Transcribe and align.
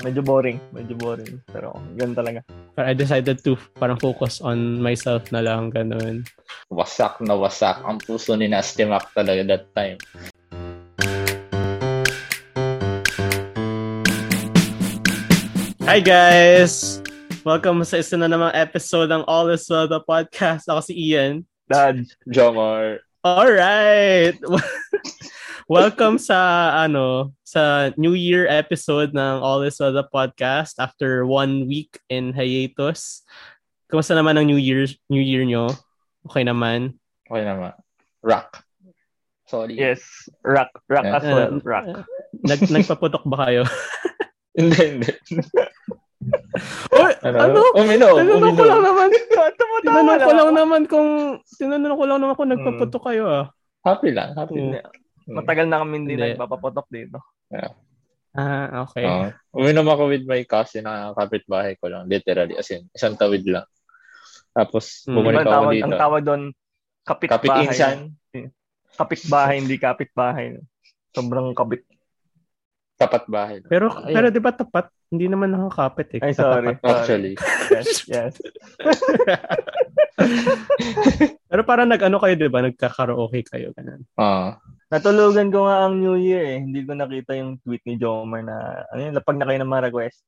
Medyo 0.00 0.24
boring. 0.24 0.56
Medyo 0.72 0.96
boring. 0.96 1.36
Pero 1.52 1.76
ganun 2.00 2.16
talaga. 2.16 2.40
But 2.72 2.88
I 2.88 2.96
decided 2.96 3.44
to 3.44 3.60
parang 3.76 4.00
focus 4.00 4.40
on 4.40 4.80
myself 4.80 5.28
na 5.28 5.44
lang, 5.44 5.68
ganun. 5.68 6.24
Wasak 6.72 7.20
na 7.20 7.36
wasak. 7.36 7.84
Ang 7.84 8.00
puso 8.00 8.32
ni 8.32 8.48
Nasty 8.48 8.88
Mac 8.88 9.12
talaga 9.12 9.44
that 9.44 9.68
time. 9.76 10.00
Hi 15.84 16.00
guys! 16.00 17.04
Welcome 17.44 17.84
sa 17.84 18.00
isa 18.00 18.16
na 18.16 18.32
namang 18.32 18.56
episode 18.56 19.12
ng 19.12 19.28
All 19.28 19.52
Is 19.52 19.68
Well 19.68 19.92
the 19.92 20.00
podcast. 20.00 20.72
Ako 20.72 20.80
si 20.88 20.96
Ian. 20.96 21.44
Dad. 21.68 22.08
Jomar. 22.32 23.04
Alright! 23.20 24.40
Welcome 25.72 26.20
sa 26.20 26.68
ano 26.84 27.32
sa 27.48 27.88
New 27.96 28.12
Year 28.12 28.44
episode 28.44 29.16
ng 29.16 29.40
All 29.40 29.64
Is 29.64 29.80
Well 29.80 29.96
the 29.96 30.04
podcast 30.04 30.76
after 30.76 31.24
one 31.24 31.64
week 31.64 31.96
in 32.12 32.36
hiatus. 32.36 33.24
Kumusta 33.88 34.12
naman 34.12 34.36
ang 34.36 34.44
New 34.44 34.60
Year 34.60 34.84
New 35.08 35.24
Year 35.24 35.48
nyo? 35.48 35.72
Okay 36.28 36.44
naman? 36.44 37.00
Okay 37.24 37.40
naman. 37.48 37.72
Rock. 38.20 38.60
Sorry. 39.48 39.72
Yes. 39.72 40.04
Rock. 40.44 40.76
Rock 40.92 41.08
Yeah. 41.08 41.16
as 41.16 41.24
well. 41.24 41.52
Uh, 41.56 41.64
Rock. 41.64 41.86
Nag 42.44 42.60
nagpaputok 42.68 43.24
ba 43.24 43.48
kayo? 43.48 43.64
Hindi, 44.52 44.76
hindi. 44.76 45.12
Oy, 46.92 47.12
ano? 47.24 47.72
Uminom. 47.72 48.16
Tinanong 48.20 48.52
ko 48.52 48.64
lang 48.68 48.82
naman. 48.84 49.08
Tinanong 49.80 50.20
ko 50.20 50.32
lang 50.36 50.50
naman 50.52 50.80
kung 50.84 51.08
tinanong 51.56 51.96
ko 51.96 52.04
lang 52.04 52.20
naman 52.20 52.36
kung 52.36 52.52
nagpaputok 52.52 53.00
kayo 53.08 53.24
ah. 53.32 53.44
Happy 53.80 54.12
lang. 54.12 54.36
Happy 54.36 54.60
Hmm. 54.60 54.76
lang. 54.76 54.92
Matagal 55.26 55.66
na 55.66 55.80
kami 55.80 55.94
hindi 55.98 56.14
Hindi. 56.14 56.24
nagpapapotok 56.32 56.86
dito. 56.88 57.18
Ah, 58.32 58.88
okay. 58.88 59.04
Oo. 59.04 59.28
uminom 59.52 59.84
ako 59.86 60.08
with 60.08 60.24
my 60.24 60.40
cousin 60.42 60.82
na 60.82 61.12
kapitbahay 61.12 61.76
ko 61.76 61.86
lang. 61.86 62.08
Literally. 62.08 62.56
As 62.56 62.72
in, 62.72 62.88
isang 62.90 63.12
tawid 63.12 63.44
lang. 63.44 63.68
Tapos, 64.50 65.04
Hmm. 65.04 65.14
bumalik 65.14 65.38
ang 65.38 65.44
ako 65.44 65.52
tawag, 65.52 65.72
dito. 65.72 65.84
ang 65.84 65.92
tawag 65.98 66.22
doon, 66.22 66.42
kapitbahay. 67.02 67.36
Kapit-insan. 67.68 67.96
Kapitbahay, 68.92 69.56
hindi 69.56 69.76
kapitbahay. 69.76 70.46
Sobrang 71.10 71.52
kapit. 71.52 71.84
Tapat 72.94 73.24
bahay. 73.26 73.56
lang. 73.58 73.68
Pero 73.68 73.86
Ayun. 73.90 74.14
pero 74.14 74.26
'di 74.28 74.38
ba 74.38 74.52
tapat? 74.52 74.86
Hindi 75.10 75.26
naman 75.26 75.50
nakakapit 75.50 76.08
eh. 76.16 76.20
Ay, 76.22 76.32
sorry. 76.32 76.76
Tapat. 76.76 76.92
Actually. 77.02 77.34
Yes, 77.68 78.06
yes. 78.06 78.32
Pero 81.50 81.62
parang 81.62 81.88
nag-ano 81.88 82.16
kayo 82.16 82.34
'di 82.34 82.48
ba? 82.48 82.60
Nagka-karaoke 82.62 83.44
kayo 83.44 83.70
ganun. 83.72 84.02
Ah. 84.16 84.56
Natulugan 84.88 85.48
ko 85.48 85.64
nga 85.64 85.84
ang 85.84 85.98
New 85.98 86.16
Year 86.16 86.44
eh. 86.44 86.58
Hindi 86.60 86.84
ko 86.84 86.92
nakita 86.92 87.32
yung 87.32 87.56
tweet 87.60 87.80
ni 87.84 87.96
Jomar 87.96 88.44
na, 88.44 88.84
ano 88.92 89.00
yun, 89.00 89.14
lapag 89.16 89.40
na 89.40 89.48
kayo 89.48 89.58
ng 89.58 89.72
mga 89.72 89.84
request. 89.88 90.20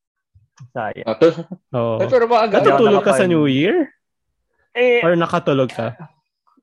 Sayang. 0.72 1.04
Ah, 1.04 1.16
to- 1.20 1.44
Oo. 1.76 2.00
Ay, 2.00 2.08
pero 2.08 2.24
maaga. 2.24 2.62
Natutulog 2.62 3.04
ka 3.04 3.12
sa 3.12 3.28
New 3.28 3.44
Year? 3.44 3.92
Eh, 4.72 5.04
Or 5.04 5.12
nakatulog 5.14 5.68
ka? 5.68 5.92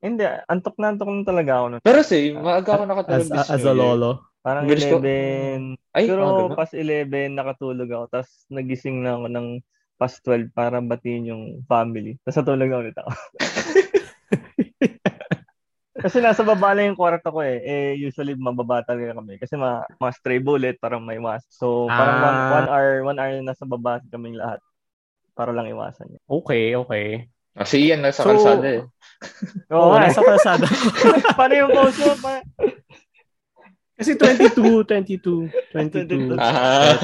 hindi. 0.02 0.26
Antok 0.50 0.82
na 0.82 0.90
antok 0.90 1.14
na 1.14 1.22
talaga 1.22 1.52
ako 1.62 1.66
nun. 1.70 1.82
Pero 1.86 2.00
same, 2.02 2.34
maaga 2.34 2.74
ako 2.74 2.84
nakatulog 2.90 3.22
As, 3.22 3.30
this 3.30 3.50
as 3.54 3.64
a 3.64 3.74
lolo? 3.74 4.26
Parang 4.42 4.66
Bilis 4.66 4.90
ko- 4.90 4.98
11. 4.98 5.78
Ay, 5.94 6.10
Pero 6.10 6.22
ah, 6.26 6.34
ganun. 6.42 6.58
pas 6.58 6.72
11, 6.74 7.38
nakatulog 7.38 7.86
ako. 7.86 8.06
Tapos 8.10 8.30
nagising 8.50 9.06
na 9.06 9.14
ako 9.14 9.26
ng 9.30 9.48
pas 10.02 10.18
12 10.18 10.50
para 10.50 10.82
batiin 10.82 11.30
yung 11.30 11.44
family. 11.70 12.18
Tapos 12.26 12.42
natulog 12.42 12.70
na 12.74 12.82
ulit 12.82 12.98
ako. 12.98 13.12
Kasi 16.02 16.18
nasa 16.18 16.42
baba 16.42 16.74
lang 16.74 16.90
yung 16.90 16.98
kwarto 16.98 17.30
ko 17.30 17.46
eh. 17.46 17.62
Eh, 17.62 17.94
usually 17.94 18.34
mababa 18.34 18.82
talaga 18.82 19.14
kami. 19.14 19.38
Kasi 19.38 19.54
mga, 19.54 19.86
mga 20.02 20.14
stray 20.18 20.40
bullet, 20.42 20.82
parang 20.82 21.06
may 21.06 21.22
iwas. 21.22 21.46
So, 21.46 21.86
parang 21.86 22.18
one, 22.18 22.34
Ah. 22.34 22.50
one 22.50 22.70
hour, 22.74 22.90
one 23.06 23.20
hour 23.22 23.34
nasa 23.46 23.70
baba 23.70 24.02
kaming 24.10 24.34
lahat. 24.34 24.58
Para 25.38 25.54
lang 25.54 25.70
iwasan 25.70 26.10
niya. 26.10 26.20
Okay, 26.26 26.74
okay. 26.74 27.08
Ah, 27.54 27.70
si 27.70 27.86
Ian 27.86 28.02
nasa 28.02 28.26
So- 28.26 28.34
kalsada 28.34 28.66
eh. 28.66 28.84
Oo, 29.70 29.94
eh. 29.94 30.10
nasa 30.10 30.26
kalsada. 30.26 30.66
Paano 31.38 31.54
yung 31.54 31.70
post 31.70 32.02
mo? 32.02 32.14
Pa- 32.18 32.46
Kasi 34.02 34.18
22, 34.18 34.82
22, 34.90 35.54
22. 35.78 36.34
Ah. 36.42 36.98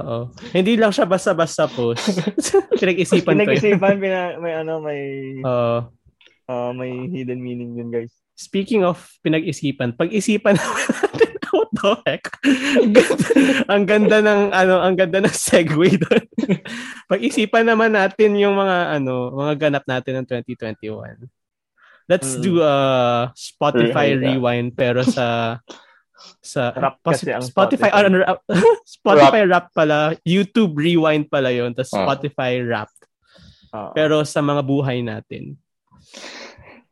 Oo. 0.00 0.32
Hindi 0.56 0.80
lang 0.80 0.88
siya 0.88 1.04
basta-basta 1.04 1.68
post. 1.68 2.16
Pinag-isipan 2.80 3.36
ko 3.36 3.44
yun. 3.44 3.60
Pinag-isipan, 3.60 3.94
pina, 4.00 4.40
may 4.40 4.56
ano, 4.56 4.80
may, 4.80 5.00
Oo. 5.44 5.92
ah, 6.48 6.72
may 6.72 7.12
hidden 7.12 7.44
meaning 7.44 7.76
yun, 7.76 7.92
guys. 7.92 8.08
Speaking 8.32 8.88
of 8.88 9.04
pinag-isipan, 9.20 9.92
pag-isipan 9.92 10.56
natin 10.56 11.36
what 11.52 11.68
the 11.76 11.92
heck? 12.08 12.24
Ang 12.80 12.92
ganda, 12.96 13.26
ang 13.68 13.84
ganda 13.84 14.16
ng 14.24 14.40
ano, 14.56 14.74
ang 14.80 14.96
ganda 14.96 15.20
ng 15.20 15.36
segue 15.36 16.00
doon. 16.00 16.24
pag-isipan 17.12 17.68
naman 17.68 17.92
natin 17.92 18.40
yung 18.40 18.56
mga 18.56 18.96
ano, 18.96 19.28
mga 19.36 19.68
ganap 19.68 19.84
natin 19.84 20.24
ng 20.24 20.26
2021. 20.56 21.28
Let's 22.04 22.34
Mm. 22.34 22.42
do 22.42 22.52
a 22.60 22.74
Spotify 23.32 24.14
rewind 24.14 24.74
pero 24.74 25.02
sa 25.02 25.58
sa 26.38 26.70
Rap 26.72 26.98
pas- 27.00 27.18
kasi 27.18 27.30
ang 27.30 27.42
Spotify 27.42 27.88
Spotify. 27.88 28.04
ano, 28.04 28.16
rap- 28.20 28.46
Spotify 28.98 29.42
rap 29.44 29.66
pala, 29.70 29.98
YouTube 30.22 30.74
rewind 30.76 31.26
pala 31.26 31.50
'yon, 31.50 31.70
tapos 31.72 31.90
Ah. 31.92 32.02
Spotify 32.04 32.58
rap. 32.60 32.90
Oo. 33.72 33.90
Pero 33.92 34.22
sa 34.22 34.38
mga 34.38 34.62
buhay 34.62 35.00
natin. 35.00 35.56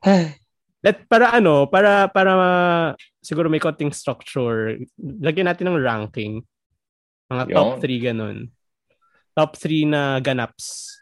Let 0.80 1.04
para 1.06 1.28
ano, 1.30 1.68
para 1.68 2.08
para 2.08 2.30
ma- 2.32 2.92
siguro 3.20 3.46
may 3.46 3.60
konting 3.60 3.92
structure. 3.92 4.80
Lagyan 4.96 5.44
natin 5.44 5.68
ng 5.68 5.76
ranking. 5.78 6.40
Mga 7.28 7.44
top 7.52 7.68
Yun. 7.70 7.80
3 7.80 8.00
ganun. 8.02 8.36
Top 9.30 9.50
3 9.54 9.84
na 9.84 10.18
ganaps 10.18 10.98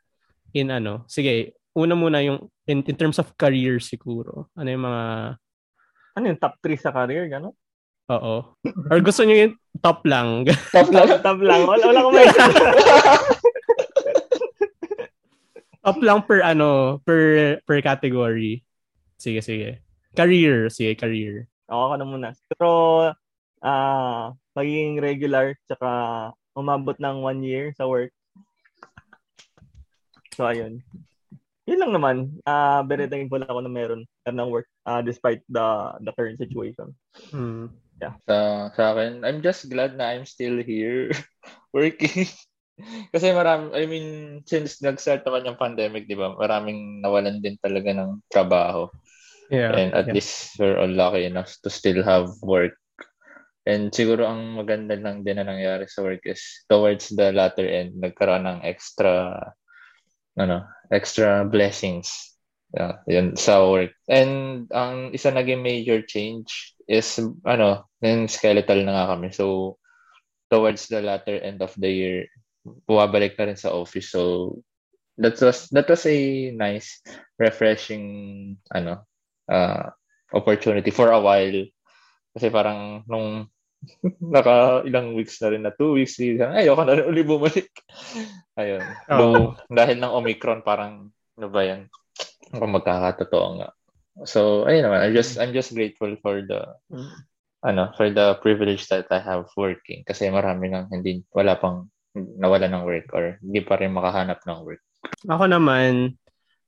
in 0.52 0.68
ano. 0.68 1.06
Sige, 1.06 1.54
una 1.72 1.94
muna 1.94 2.20
yung 2.20 2.50
in, 2.68 2.84
in 2.84 2.96
terms 2.96 3.16
of 3.18 3.32
career 3.40 3.80
siguro. 3.80 4.52
Ano 4.52 4.68
yung 4.68 4.84
mga 4.84 5.04
ano 6.14 6.24
yung 6.28 6.38
top 6.38 6.60
3 6.60 6.76
sa 6.76 6.92
career, 6.92 7.26
gano'n? 7.32 7.56
oo. 8.08 8.34
Or 8.88 8.98
gusto 9.04 9.22
niyo 9.24 9.48
yung 9.48 9.54
top 9.84 10.00
lang. 10.08 10.48
Top 10.76 10.88
lang. 10.88 11.08
top 11.26 11.40
lang. 11.44 11.68
Wala, 11.68 11.84
wala 11.92 12.00
ko 12.04 12.08
may... 12.10 12.26
top 15.84 15.98
lang 16.04 16.20
per 16.24 16.40
ano, 16.44 17.00
per 17.04 17.20
per 17.64 17.80
category. 17.80 18.64
Sige, 19.20 19.40
sige. 19.44 19.80
Career, 20.16 20.68
sige, 20.72 20.96
career. 20.96 21.48
Ako 21.68 21.84
ka 21.92 21.96
na 22.00 22.04
muna. 22.08 22.28
Pero, 22.48 22.70
ah, 23.60 24.32
pagiging 24.56 25.00
regular, 25.00 25.56
tsaka 25.68 25.88
umabot 26.56 26.96
ng 26.96 27.16
one 27.22 27.40
year 27.44 27.70
sa 27.76 27.84
work. 27.86 28.12
So, 30.32 30.48
ayun. 30.48 30.80
Yun 31.68 31.80
lang 31.84 31.92
naman. 31.92 32.16
Ah, 32.48 32.80
very 32.80 33.04
thankful 33.12 33.44
ako 33.44 33.60
na 33.60 33.68
meron 33.68 34.08
meron 34.24 34.38
ng 34.40 34.52
work 34.52 34.68
ah, 34.88 35.04
despite 35.04 35.44
the 35.52 35.92
the 36.00 36.12
current 36.16 36.40
situation. 36.40 36.96
Hmm. 37.28 37.68
Sa, 37.98 38.70
sa 38.72 38.84
akin, 38.94 39.26
I'm 39.26 39.42
just 39.42 39.66
glad 39.68 39.98
na 39.98 40.14
I'm 40.14 40.24
still 40.24 40.62
here 40.62 41.10
working. 41.76 42.30
Kasi 43.12 43.34
marami, 43.34 43.74
I 43.74 43.90
mean, 43.90 44.40
since 44.46 44.78
nag-start 44.78 45.26
naman 45.26 45.50
yung 45.50 45.58
pandemic, 45.58 46.06
di 46.06 46.14
ba, 46.14 46.30
maraming 46.38 47.02
nawalan 47.02 47.42
din 47.42 47.58
talaga 47.58 47.90
ng 47.90 48.22
trabaho. 48.30 48.86
Yeah. 49.50 49.74
And 49.74 49.90
at 49.98 50.06
yeah. 50.06 50.14
least 50.14 50.54
we're 50.62 50.78
all 50.78 50.90
lucky 50.90 51.26
enough 51.26 51.58
to 51.66 51.70
still 51.74 52.06
have 52.06 52.30
work. 52.38 52.78
And 53.68 53.90
siguro 53.92 54.24
ang 54.24 54.56
maganda 54.56 54.96
lang 54.96 55.26
din 55.26 55.36
na 55.36 55.44
nangyari 55.44 55.90
sa 55.90 56.00
work 56.06 56.24
is 56.24 56.40
towards 56.70 57.12
the 57.12 57.34
latter 57.34 57.66
end, 57.66 58.00
nagkaroon 58.00 58.46
ng 58.46 58.60
extra, 58.64 59.36
ano, 60.38 60.64
extra 60.88 61.44
blessings. 61.44 62.34
Yeah, 62.68 63.00
yun, 63.08 63.32
sa 63.32 63.64
work. 63.64 63.96
And 64.12 64.68
ang 64.68 65.16
isa 65.16 65.32
naging 65.32 65.64
major 65.64 66.04
change 66.04 66.76
is, 66.84 67.16
ano, 67.48 67.88
yung 68.04 68.28
skeletal 68.28 68.84
na 68.84 68.92
nga 68.92 69.06
kami. 69.16 69.32
So, 69.32 69.76
towards 70.52 70.88
the 70.92 71.00
latter 71.00 71.40
end 71.40 71.64
of 71.64 71.72
the 71.80 71.88
year, 71.88 72.18
bumabalik 72.84 73.40
na 73.40 73.48
rin 73.48 73.56
sa 73.56 73.72
office. 73.72 74.12
So, 74.12 74.60
that 75.16 75.40
was, 75.40 75.72
that 75.72 75.88
was 75.88 76.04
a 76.04 76.52
nice, 76.52 77.00
refreshing, 77.40 78.60
ano, 78.68 79.08
uh, 79.48 79.88
opportunity 80.36 80.92
for 80.92 81.08
a 81.08 81.20
while. 81.24 81.64
Kasi 82.36 82.52
parang 82.52 83.00
nung 83.08 83.48
naka 84.34 84.82
ilang 84.84 85.14
weeks 85.14 85.38
na 85.40 85.48
rin 85.54 85.62
na 85.64 85.72
two 85.72 85.94
weeks, 85.94 86.18
ay, 86.18 86.38
ayoko 86.38 86.82
na 86.84 86.96
rin 86.98 87.06
uli 87.06 87.22
bumalik. 87.22 87.70
Ayun. 88.60 88.82
Oo. 88.82 89.18
Though, 89.18 89.48
dahil 89.70 89.96
ng 90.02 90.14
Omicron, 90.18 90.60
parang, 90.66 91.08
ano 91.38 91.48
ba 91.48 91.62
yan? 91.62 91.86
Kung 92.50 92.74
magkakatotoo 92.74 93.48
nga. 93.62 93.68
So, 94.26 94.66
ayun 94.66 94.90
naman. 94.90 94.98
I'm 95.06 95.14
just, 95.14 95.38
I'm 95.38 95.54
just 95.54 95.70
grateful 95.70 96.10
for 96.18 96.42
the, 96.42 96.74
ano, 97.62 97.94
for 97.94 98.10
the 98.10 98.34
privilege 98.42 98.90
that 98.90 99.06
I 99.14 99.22
have 99.22 99.46
working. 99.54 100.02
Kasi 100.02 100.26
marami 100.26 100.74
nang 100.74 100.90
hindi, 100.90 101.22
wala 101.30 101.54
pang 101.54 101.86
nawala 102.18 102.66
ng 102.66 102.82
work 102.82 103.14
or 103.14 103.38
hindi 103.38 103.62
pa 103.62 103.78
rin 103.78 103.94
makahanap 103.94 104.42
ng 104.42 104.58
work. 104.66 104.82
Ako 105.30 105.46
naman, 105.46 106.18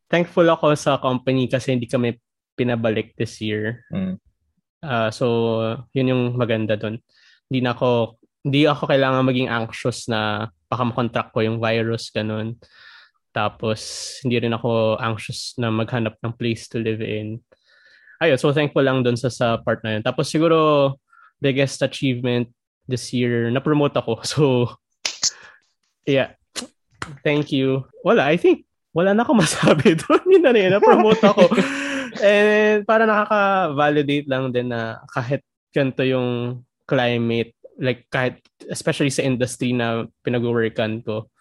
thankful 0.06 0.46
ako 0.46 0.78
sa 0.78 1.02
company 1.02 1.50
kasi 1.50 1.74
hindi 1.74 1.90
kami 1.90 2.14
pinabalik 2.54 3.18
this 3.18 3.42
year. 3.42 3.82
Mm. 3.90 4.20
Ah, 4.80 5.12
so, 5.12 5.60
yun 5.92 6.10
yung 6.10 6.22
maganda 6.40 6.76
doon. 6.76 6.98
Hindi 7.48 7.60
na 7.64 7.76
ako 7.76 8.20
hindi 8.40 8.64
ako 8.64 8.88
kailangan 8.88 9.28
maging 9.28 9.52
anxious 9.52 10.08
na 10.08 10.48
baka 10.72 10.82
makontract 10.88 11.30
ko 11.36 11.44
yung 11.44 11.60
virus, 11.60 12.08
ganun. 12.08 12.56
Tapos, 13.36 13.80
hindi 14.24 14.40
rin 14.40 14.56
ako 14.56 14.96
anxious 14.96 15.54
na 15.60 15.68
maghanap 15.68 16.16
ng 16.24 16.34
place 16.34 16.66
to 16.72 16.80
live 16.80 17.04
in. 17.04 17.44
Ayun, 18.20 18.40
so 18.40 18.52
thankful 18.52 18.84
lang 18.84 19.04
dun 19.04 19.16
sa, 19.16 19.28
sa 19.28 19.60
part 19.60 19.84
na 19.84 19.96
yun. 19.96 20.02
Tapos 20.04 20.28
siguro, 20.28 20.96
biggest 21.40 21.80
achievement 21.84 22.48
this 22.88 23.12
year, 23.12 23.48
na-promote 23.52 23.96
ako. 23.96 24.20
So, 24.28 24.44
yeah. 26.08 26.36
Thank 27.24 27.52
you. 27.52 27.88
Wala, 28.04 28.28
I 28.28 28.36
think, 28.36 28.64
wala 28.92 29.12
na 29.16 29.24
ako 29.24 29.32
masabi 29.44 29.96
doon. 30.00 30.22
Yun 30.26 30.42
na 30.44 30.52
rin, 30.52 30.68
na-promote 30.72 31.22
ako. 31.24 31.44
And 32.20 32.84
para 32.84 33.08
nakaka-validate 33.08 34.28
lang 34.28 34.52
din 34.52 34.70
na 34.70 35.00
kahit 35.10 35.42
ganito 35.72 36.04
yung 36.04 36.60
climate, 36.84 37.56
like 37.80 38.04
kahit 38.12 38.38
especially 38.68 39.10
sa 39.10 39.24
industry 39.24 39.72
na 39.72 40.04
pinag-workan 40.22 41.00
ko, 41.00 41.32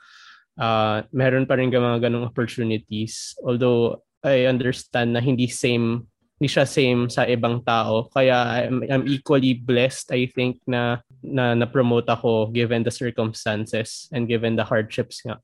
uh, 0.59 1.03
meron 1.11 1.45
pa 1.45 1.59
rin 1.59 1.71
mga 1.71 2.09
ganong 2.09 2.27
opportunities. 2.27 3.35
Although 3.43 4.03
I 4.23 4.47
understand 4.47 5.15
na 5.15 5.23
hindi 5.23 5.47
same 5.47 6.07
hindi 6.39 6.55
siya 6.55 6.63
same 6.63 7.11
sa 7.11 7.27
ibang 7.27 7.59
tao. 7.67 8.07
Kaya 8.15 8.63
I'm, 8.63 8.79
I'm 8.87 9.05
equally 9.11 9.59
blessed, 9.59 10.15
I 10.15 10.31
think, 10.31 10.63
na, 10.63 11.03
na 11.19 11.51
na-promote 11.51 12.07
ako 12.07 12.55
given 12.55 12.87
the 12.87 12.95
circumstances 12.95 14.07
and 14.15 14.23
given 14.23 14.55
the 14.55 14.63
hardships 14.63 15.19
nga. 15.27 15.43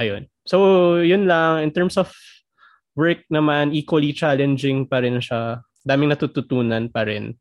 Ayun. 0.00 0.24
So, 0.48 0.96
yun 1.04 1.28
lang. 1.28 1.68
In 1.68 1.70
terms 1.76 2.00
of 2.00 2.08
work 3.00 3.24
naman, 3.32 3.72
equally 3.72 4.12
challenging 4.12 4.84
pa 4.84 5.00
rin 5.00 5.16
siya. 5.24 5.64
Daming 5.80 6.12
natututunan 6.12 6.92
pa 6.92 7.08
rin. 7.08 7.40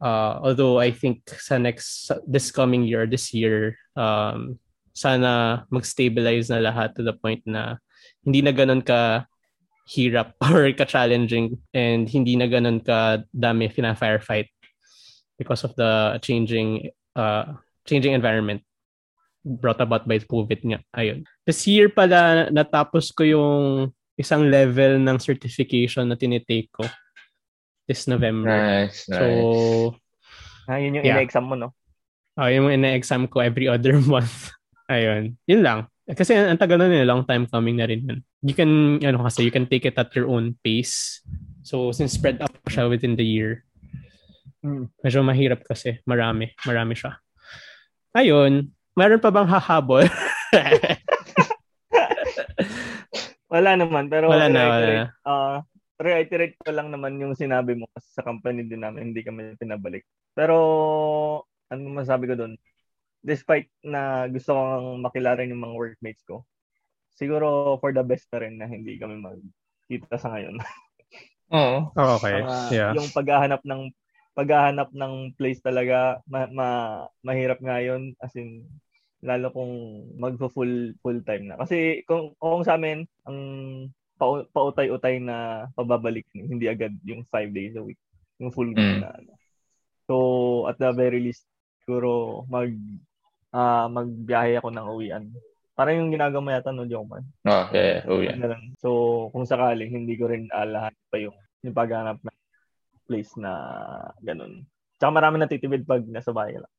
Uh, 0.00 0.40
although 0.40 0.80
I 0.80 0.88
think 0.88 1.28
sa 1.28 1.60
next, 1.60 2.08
this 2.24 2.48
coming 2.48 2.88
year, 2.88 3.04
this 3.04 3.36
year, 3.36 3.76
um, 3.92 4.56
sana 4.96 5.62
mag-stabilize 5.68 6.48
na 6.48 6.64
lahat 6.64 6.96
to 6.96 7.04
the 7.04 7.12
point 7.12 7.44
na 7.44 7.76
hindi 8.24 8.40
na 8.40 8.50
ganun 8.56 8.80
ka 8.80 9.28
hirap 9.88 10.34
or 10.48 10.72
ka-challenging 10.72 11.60
and 11.76 12.08
hindi 12.08 12.34
na 12.34 12.48
ganun 12.48 12.80
ka 12.80 13.22
dami 13.30 13.68
fina-firefight 13.68 14.48
because 15.38 15.62
of 15.62 15.76
the 15.76 16.18
changing 16.24 16.90
uh, 17.14 17.54
changing 17.86 18.12
environment 18.12 18.62
brought 19.46 19.80
about 19.80 20.04
by 20.04 20.18
COVID 20.18 20.60
nga. 20.66 20.78
Ayun. 20.92 21.24
This 21.46 21.64
year 21.70 21.88
pala 21.88 22.50
natapos 22.50 23.14
ko 23.14 23.22
yung 23.22 23.56
isang 24.18 24.50
level 24.50 24.98
ng 24.98 25.16
certification 25.16 26.10
na 26.10 26.18
tinitake 26.18 26.68
ko 26.68 26.84
this 27.86 28.04
November. 28.04 28.50
Nice, 28.50 29.08
nice. 29.08 29.16
So, 29.16 29.96
Ah, 30.68 30.76
yun 30.76 31.00
yung 31.00 31.06
Yeah. 31.06 31.16
ina-exam 31.16 31.48
mo, 31.48 31.56
no? 31.56 31.72
uh, 32.36 32.50
yung 32.52 32.68
ina-exam 32.68 33.24
ko 33.24 33.40
every 33.40 33.64
other 33.72 33.96
month. 33.96 34.52
Ayun. 34.90 35.38
Yun 35.48 35.64
lang. 35.64 35.88
Kasi 36.04 36.36
ang 36.36 36.56
tagal 36.56 36.76
na 36.76 36.88
nila, 36.88 37.08
long 37.08 37.24
time 37.24 37.48
coming 37.48 37.76
na 37.76 37.88
rin 37.88 38.04
yun. 38.04 38.20
You 38.44 38.52
can, 38.52 39.00
ano 39.00 39.24
kasi, 39.24 39.44
you 39.44 39.52
can 39.52 39.64
take 39.64 39.84
it 39.84 39.96
at 39.96 40.12
your 40.12 40.28
own 40.28 40.56
pace. 40.60 41.20
So, 41.62 41.92
since 41.92 42.16
spread 42.16 42.40
up 42.40 42.52
siya 42.68 42.88
within 42.88 43.16
the 43.16 43.24
year, 43.24 43.64
Mm. 44.58 44.90
medyo 45.00 45.22
mahirap 45.22 45.62
kasi. 45.62 46.02
Marami. 46.02 46.50
Marami 46.66 46.98
siya. 46.98 47.22
Ayun. 48.10 48.74
Meron 48.92 49.22
pa 49.22 49.30
bang 49.30 49.46
hahabol? 49.46 50.02
Wala 53.48 53.70
naman, 53.80 54.12
pero 54.12 54.28
Wala 54.28 54.46
na, 54.52 54.60
wala 54.68 54.76
reiterate, 54.76 55.08
ah, 55.24 55.58
reiterate 55.98 56.56
ko 56.60 56.70
lang 56.70 56.88
naman 56.92 57.16
yung 57.16 57.32
sinabi 57.32 57.74
mo 57.74 57.88
kasi 57.96 58.08
sa 58.12 58.22
company 58.24 58.68
din 58.68 58.84
namin, 58.84 59.10
hindi 59.12 59.24
kami 59.24 59.56
pinabalik. 59.56 60.04
Pero, 60.36 60.54
ano 61.72 61.80
masabi 61.90 62.28
ko 62.28 62.34
doon? 62.36 62.54
Despite 63.24 63.72
na 63.82 64.28
gusto 64.30 64.52
kong 64.54 65.02
makilala 65.02 65.42
yung 65.48 65.64
mga 65.64 65.74
workmates 65.74 66.22
ko, 66.28 66.44
siguro 67.18 67.76
for 67.82 67.90
the 67.90 68.04
best 68.04 68.28
na 68.30 68.38
rin 68.44 68.54
na 68.60 68.68
hindi 68.70 68.94
kami 69.00 69.18
magkita 69.18 70.16
sa 70.20 70.36
ngayon. 70.36 70.60
Oo. 71.56 71.90
oh, 71.96 72.10
okay. 72.20 72.44
Ah, 72.44 72.68
Yeah. 72.70 72.92
Yung 72.94 73.08
paghahanap 73.10 73.64
ng 73.64 73.90
paghahanap 74.38 74.94
ng 74.94 75.34
place 75.34 75.58
talaga 75.58 76.22
ma, 76.30 76.46
ma- 76.46 77.08
mahirap 77.26 77.58
nga 77.58 77.82
yun 77.82 78.14
as 78.22 78.30
in 78.38 78.62
lalo 79.18 79.50
kung 79.50 79.72
magfo 80.14 80.46
full 80.46 80.94
full 81.02 81.18
time 81.26 81.50
na 81.50 81.58
kasi 81.58 82.06
kung 82.06 82.38
kung 82.38 82.62
sa 82.62 82.78
amin 82.78 83.02
ang 83.28 83.38
pau- 84.16 84.48
pautay-utay 84.48 85.20
na 85.20 85.36
pababalik 85.72 86.24
hindi 86.32 86.66
agad 86.66 86.90
yung 87.04 87.22
five 87.28 87.52
days 87.52 87.76
a 87.76 87.82
week 87.84 88.00
yung 88.40 88.50
full 88.50 88.72
week 88.72 88.80
Mm. 88.98 89.04
na 89.04 89.10
ano. 89.12 89.32
so 90.04 90.14
at 90.66 90.76
the 90.76 90.90
very 90.90 91.20
least 91.20 91.44
siguro 91.84 92.42
mag 92.46 92.72
ah 93.50 93.86
magbiyahe 93.86 94.58
ako 94.58 94.68
ng 94.68 94.88
uwian 94.88 95.24
parang 95.72 96.02
yung 96.02 96.10
ginagawa 96.10 96.58
yata 96.58 96.72
no 96.72 96.84
Joman 96.84 97.22
Oh, 97.46 97.64
yeah, 97.70 98.02
oh, 98.04 98.18
yeah. 98.18 98.34
So, 98.76 98.88
kung 99.30 99.46
sakali, 99.46 99.86
hindi 99.86 100.18
ko 100.18 100.26
rin 100.26 100.50
alahan 100.50 100.92
pa 101.08 101.16
yung, 101.16 101.32
yung 101.62 101.72
paghanap 101.72 102.18
ng 102.18 102.36
place 103.06 103.32
na 103.38 103.52
ganun. 104.20 104.66
Tsaka 104.98 105.14
marami 105.14 105.38
natitibid 105.38 105.86
pag 105.86 106.02
nasa 106.04 106.28
bahay 106.28 106.58
lang. 106.58 106.72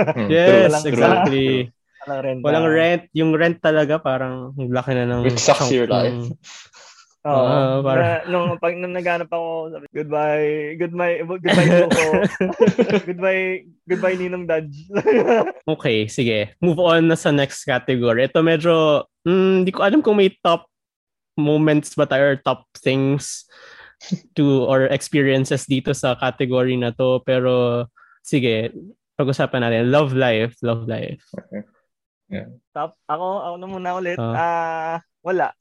Hmm, 0.00 0.30
Yes, 0.30 0.70
exactly. 0.86 1.68
Walang 2.04 2.22
rent. 2.22 2.40
Walang 2.44 2.66
rent. 2.68 3.02
Yung 3.16 3.32
rent 3.32 3.58
talaga 3.58 3.96
parang 3.98 4.52
ang 4.52 4.70
laki 4.70 4.92
na 4.92 5.04
ng... 5.08 5.22
It 5.24 5.40
sucks 5.40 5.72
your 5.72 5.88
ng- 5.88 5.92
life. 5.92 6.18
Oo. 7.24 7.40
Ah, 7.48 7.80
para- 7.80 8.04
Na- 8.04 8.24
nung, 8.28 8.60
pag 8.60 8.76
nung 8.76 8.92
naghanap 8.92 9.32
ako, 9.32 9.72
sabi, 9.72 9.84
goodbye, 9.96 10.76
goodbye, 10.76 11.16
goodbye, 11.24 11.68
Joko. 11.72 12.04
goodbye, 13.08 13.44
goodbye, 13.88 14.16
Ninong 14.20 14.44
Dodge. 14.44 14.76
Okay, 15.74 16.04
sige. 16.04 16.52
Move 16.60 16.76
on 16.84 17.08
na 17.08 17.16
sa 17.16 17.32
next 17.32 17.64
category. 17.64 18.28
Ito 18.28 18.44
medyo, 18.44 19.08
hmm, 19.24 19.64
hindi 19.64 19.72
ko 19.72 19.80
alam 19.80 20.04
kung 20.04 20.20
may 20.20 20.36
top 20.44 20.68
moments 21.40 21.96
ba 21.96 22.04
tayo 22.04 22.36
or 22.36 22.38
top 22.44 22.68
things 22.76 23.48
to 24.36 24.68
or 24.68 24.84
experiences 24.92 25.64
dito 25.64 25.96
sa 25.96 26.20
category 26.20 26.76
na 26.76 26.92
to. 26.92 27.24
Pero, 27.24 27.88
sige, 28.20 28.68
pag-usapan 29.16 29.64
natin. 29.64 29.88
Love 29.88 30.12
life, 30.12 30.60
love 30.60 30.84
life. 30.84 31.24
Top, 32.74 32.98
ako, 33.06 33.26
ako 33.42 33.54
na 33.60 33.66
muna 33.70 33.90
ulit. 33.94 34.18
Ah. 34.18 34.34
Ah, 34.34 34.96
wala. 35.22 35.54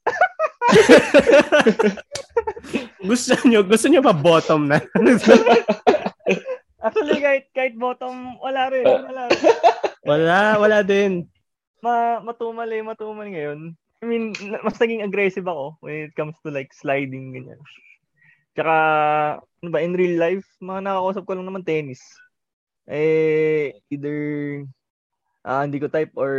gusto 3.09 3.33
nyo, 3.45 3.61
gusto 3.61 3.85
nyo 3.91 4.01
ba 4.01 4.15
bottom 4.15 4.71
na? 4.71 4.79
Actually, 6.83 7.23
kahit, 7.23 7.47
kahit 7.55 7.79
bottom, 7.79 8.35
wala 8.43 8.67
rin. 8.67 8.83
Wala. 8.83 9.31
wala, 10.03 10.39
wala 10.59 10.79
din. 10.83 11.23
ma 11.83 12.23
matumal 12.23 12.67
eh, 12.71 12.79
matumal 12.79 13.27
ngayon. 13.27 13.75
I 13.99 14.05
mean, 14.07 14.31
mas 14.63 14.79
naging 14.79 15.03
aggressive 15.03 15.47
ako 15.47 15.75
when 15.83 16.07
it 16.07 16.15
comes 16.15 16.35
to 16.43 16.51
like 16.51 16.71
sliding 16.75 17.35
ganyan. 17.35 17.59
Tsaka, 18.55 18.75
ano 19.39 19.69
ba, 19.71 19.83
in 19.83 19.95
real 19.95 20.19
life, 20.19 20.47
mga 20.59 20.83
nakakausap 20.83 21.23
ko 21.23 21.31
lang 21.35 21.47
naman 21.47 21.63
tennis. 21.63 22.03
Eh, 22.87 23.79
either 23.87 24.63
ah, 25.43 25.61
hindi 25.61 25.77
ko 25.77 25.87
type 25.87 26.11
or 26.15 26.33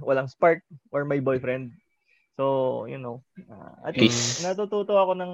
walang 0.00 0.26
spark 0.26 0.60
or 0.90 1.02
may 1.04 1.18
boyfriend. 1.18 1.70
So, 2.34 2.84
you 2.84 2.96
know, 2.96 3.20
ah, 3.46 3.84
at 3.84 3.94
least 3.94 4.38
Peace. 4.38 4.42
natututo 4.42 4.96
ako 4.96 5.12
ng 5.14 5.32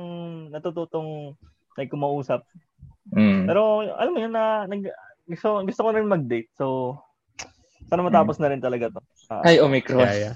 natututong 0.51 1.35
like 1.77 1.89
kumausap. 1.89 2.43
Mm. 3.11 3.47
Pero 3.47 3.63
alam 3.87 4.13
mo 4.13 4.19
yun 4.19 4.35
na 4.35 4.65
nag, 4.65 4.91
gusto, 5.25 5.63
gusto 5.63 5.81
ko 5.81 5.89
rin 5.91 6.07
mag-date. 6.07 6.51
So, 6.53 6.99
sana 7.87 8.03
matapos 8.03 8.37
na 8.37 8.51
rin 8.51 8.59
talaga 8.59 8.91
to. 8.91 9.01
Ah, 9.31 9.43
Ay, 9.45 9.63
Omicron. 9.63 10.03
Yeah, 10.03 10.15
yeah. 10.19 10.35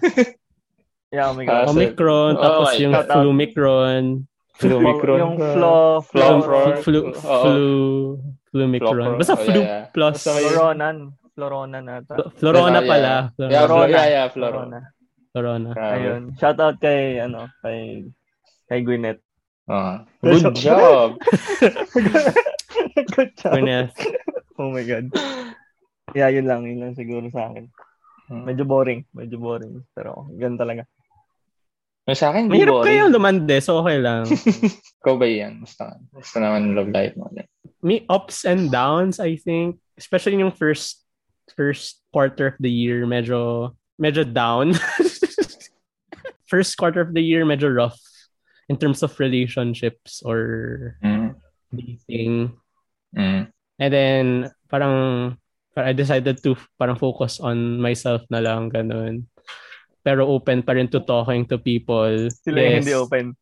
yeah, 1.15 1.25
oh 1.27 1.35
my 1.35 1.43
Ah, 1.45 1.67
God. 1.67 1.67
so- 1.67 1.73
Omicron, 1.75 2.33
Oh 2.33 2.43
tapos 2.43 2.67
my 2.69 2.79
yung 2.79 2.95
God. 2.95 3.07
Flumicron. 3.11 4.03
Omicron. 4.61 5.19
yung 5.19 5.37
flo, 5.41 6.05
flo, 6.05 6.21
Flo- 6.23 6.43
flo, 6.45 6.61
Flu, 6.85 7.01
Oo. 7.09 7.41
flu, 7.43 7.67
Flumicron. 8.53 9.17
Basta 9.17 9.35
Oh, 9.35 9.41
flu 9.41 9.61
plus. 9.91 10.21
Basta 10.21 10.31
may- 11.31 11.37
Floronan. 11.37 11.85
Floronan 11.85 11.85
ata. 11.89 12.15
Fl- 12.17 12.31
Florona 12.37 12.81
Yeah, 12.81 12.89
pala. 12.89 13.13
Yeah, 13.13 13.29
Florona. 13.37 13.67
Flo- 13.69 13.87
yeah, 13.89 14.07
yeah, 14.07 14.27
Floro. 14.29 14.59
Florona. 14.61 14.81
Florona. 15.31 15.71
Grabe. 15.71 15.95
Ayun. 15.95 16.23
Shout 16.37 16.59
out 16.59 16.77
kay, 16.79 17.01
ano, 17.19 17.47
kay, 17.63 18.05
kay 18.67 18.81
Gwyneth. 18.83 19.23
Ah. 19.71 20.03
Good 20.19 20.59
job. 20.59 21.15
Good 23.15 23.31
job. 23.39 23.53
Gwyneth. 23.55 23.95
Oh 24.59 24.71
my 24.71 24.83
God. 24.83 25.09
Yeah, 26.13 26.29
yun 26.29 26.47
lang. 26.47 26.67
Yun 26.67 26.83
lang 26.83 26.93
siguro 26.95 27.31
sa 27.31 27.49
akin. 27.49 27.71
Medyo 28.31 28.67
boring. 28.67 29.07
Medyo 29.15 29.39
boring. 29.39 29.83
Pero, 29.95 30.27
ganun 30.35 30.59
talaga. 30.59 30.83
Yung 32.07 32.19
sa 32.19 32.35
akin, 32.35 32.51
Mahirap 32.51 32.83
kayo 32.83 33.07
boring. 33.07 33.15
lumande, 33.15 33.57
so 33.63 33.79
okay 33.79 34.03
lang. 34.03 34.27
Ikaw 35.03 35.15
ba 35.15 35.27
yan? 35.31 35.63
Gusto, 35.63 35.87
gusto 36.11 36.37
naman 36.43 36.75
love 36.75 36.91
life 36.91 37.15
mo. 37.15 37.31
May 37.81 38.03
ups 38.11 38.43
and 38.43 38.67
downs, 38.69 39.23
I 39.23 39.39
think. 39.39 39.79
Especially 39.95 40.35
yung 40.35 40.51
first 40.51 40.99
first 41.57 42.03
quarter 42.13 42.55
of 42.55 42.57
the 42.61 42.71
year, 42.71 43.07
medyo 43.07 43.73
medyo 44.01 44.25
down. 44.25 44.75
first 46.51 46.77
quarter 46.77 47.01
of 47.01 47.15
the 47.15 47.23
year, 47.23 47.47
medyo 47.47 47.71
rough 47.71 48.01
in 48.69 48.77
terms 48.77 49.03
of 49.03 49.15
relationships 49.19 50.23
or 50.25 50.97
Mm. 51.03 51.35
dating. 51.71 52.55
Mm. 53.15 53.51
And 53.79 53.91
then, 53.95 54.27
parang, 54.71 55.39
I 55.79 55.95
decided 55.95 56.43
to 56.43 56.59
parang 56.79 56.99
focus 56.99 57.39
on 57.39 57.79
myself 57.79 58.27
na 58.31 58.43
lang, 58.43 58.71
ganun. 58.71 59.31
Pero 60.03 60.27
open 60.27 60.63
pa 60.63 60.75
rin 60.75 60.89
to 60.91 61.01
talking 61.01 61.47
to 61.47 61.59
people. 61.59 62.29
Sila 62.31 62.59
yes. 62.61 62.75
hindi 62.83 62.95
open. 62.95 63.37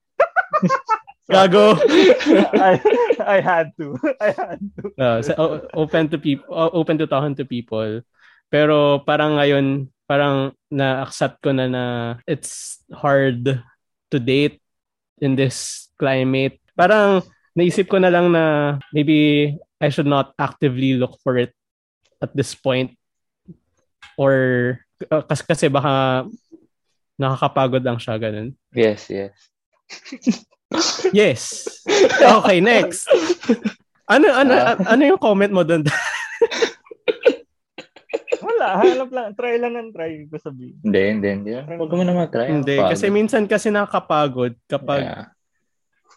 Gago. 1.32 1.76
I, 3.37 3.40
had 3.40 3.76
to. 3.76 3.97
I 4.20 4.30
had 4.32 4.61
to. 4.80 4.82
Uh, 4.99 5.20
so, 5.23 5.68
open 5.75 6.08
to 6.11 6.18
people, 6.18 6.49
open 6.50 6.99
to 6.99 7.06
talking 7.06 7.37
to 7.37 7.44
people. 7.44 8.00
Pero 8.49 9.04
parang 9.04 9.37
ngayon, 9.37 9.92
parang 10.08 10.56
na-accept 10.73 11.44
ko 11.44 11.52
na 11.52 11.68
na 11.68 11.85
it's 12.25 12.80
hard 12.90 13.61
to 14.08 14.16
date 14.16 14.58
in 15.20 15.37
this 15.37 15.88
climate. 16.00 16.56
Parang 16.73 17.20
naisip 17.52 17.92
ko 17.92 18.00
na 18.00 18.08
lang 18.08 18.32
na 18.32 18.78
maybe 18.90 19.52
I 19.78 19.92
should 19.92 20.08
not 20.08 20.32
actively 20.40 20.97
look 20.97 21.20
for 21.20 21.37
it 21.37 21.52
at 22.23 22.35
this 22.35 22.54
point 22.54 22.99
or 24.18 24.35
uh, 25.11 25.23
kasi, 25.23 25.42
kasi 25.47 25.66
baka 25.70 26.26
nakakapagod 27.18 27.82
lang 27.87 27.99
siya 28.02 28.18
ganun. 28.18 28.54
Yes, 28.75 29.06
yes. 29.11 29.35
Yes. 31.12 31.64
Okay, 32.18 32.60
next. 32.60 33.08
Ano 34.08 34.28
ano 34.32 34.52
uh, 34.52 34.76
ano 34.88 35.02
yung 35.04 35.20
comment 35.20 35.52
mo 35.52 35.62
doon? 35.62 35.84
Wala, 38.38 38.78
hanap 38.80 39.10
lang, 39.10 39.26
try 39.34 39.58
lang 39.58 39.75
ng 39.75 39.90
try 39.90 40.25
ko 40.30 40.38
sabihin. 40.38 40.78
Hindi, 40.80 41.02
hindi, 41.10 41.28
hindi. 41.28 41.50
Huwag 41.58 41.90
mo 41.90 42.02
na 42.06 42.14
mag-try. 42.14 42.46
Hindi, 42.48 42.78
Pagod. 42.78 42.90
kasi 42.94 43.06
minsan 43.10 43.44
kasi 43.44 43.68
nakakapagod 43.68 44.54
kapag 44.66 45.02
Yeah. 45.04 45.25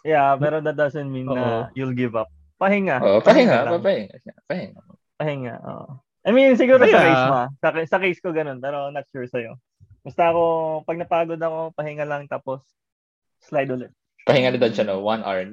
Yeah, 0.02 0.34
pero 0.34 0.58
that 0.58 0.74
doesn't 0.74 1.06
mean 1.06 1.30
Oo. 1.30 1.38
na 1.38 1.70
you'll 1.78 1.94
give 1.94 2.18
up. 2.18 2.26
Pahinga. 2.58 2.98
Oh, 2.98 3.22
pahinga, 3.22 3.70
lang. 3.70 3.78
pahinga. 3.78 4.16
Pahinga. 4.50 4.80
Pahinga, 5.14 5.54
oo. 5.62 5.86
I 6.26 6.30
mean, 6.34 6.58
siguro 6.58 6.82
sa 6.82 6.90
Kaya- 6.90 7.06
case 7.06 7.24
mo. 7.26 7.34
ah. 7.38 7.48
Sa, 7.62 7.68
sa 7.86 7.98
case 8.02 8.18
ko 8.18 8.34
ganun, 8.34 8.58
pero 8.58 8.90
not 8.90 9.06
sure 9.14 9.26
sa'yo. 9.30 9.54
Basta 10.02 10.34
ako, 10.34 10.42
pag 10.82 10.98
napagod 10.98 11.38
ako, 11.38 11.70
pahinga 11.78 12.02
lang 12.02 12.26
tapos 12.26 12.66
slide 13.38 13.70
ulit. 13.70 13.92
Pahinga 14.22 14.54
na 14.54 14.60
doon 14.62 14.74
siya, 14.74 14.86
no? 14.86 15.02
One 15.02 15.22
hour. 15.26 15.42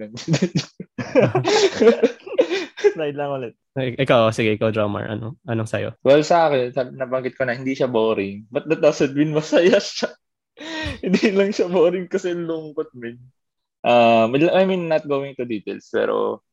Slide 2.79 3.17
lang 3.17 3.31
ulit. 3.33 3.53
Ik- 3.79 3.99
ikaw, 4.05 4.29
sige, 4.29 4.55
ikaw 4.55 4.69
drummer, 4.69 5.09
ano 5.09 5.37
anong 5.49 5.69
sayo? 5.69 5.89
well, 6.05 6.21
sa 6.21 6.49
akin, 6.49 6.73
nabanggit 6.95 7.33
ko 7.35 7.45
na, 7.45 7.57
hindi 7.57 7.73
siya 7.73 7.89
boring. 7.89 8.45
But 8.53 8.69
that 8.69 8.81
doesn't 8.83 9.17
mean 9.17 9.33
masaya 9.33 9.81
siya. 9.81 10.13
hindi 11.05 11.31
lang 11.33 11.49
siya 11.49 11.71
boring 11.71 12.07
kasi 12.11 12.35
lungkot, 12.35 12.93
man. 12.93 13.17
Um, 13.79 14.35
I 14.35 14.67
mean, 14.67 14.91
not 14.91 15.07
going 15.07 15.33
to 15.39 15.47
details, 15.47 15.87
pero 15.87 16.43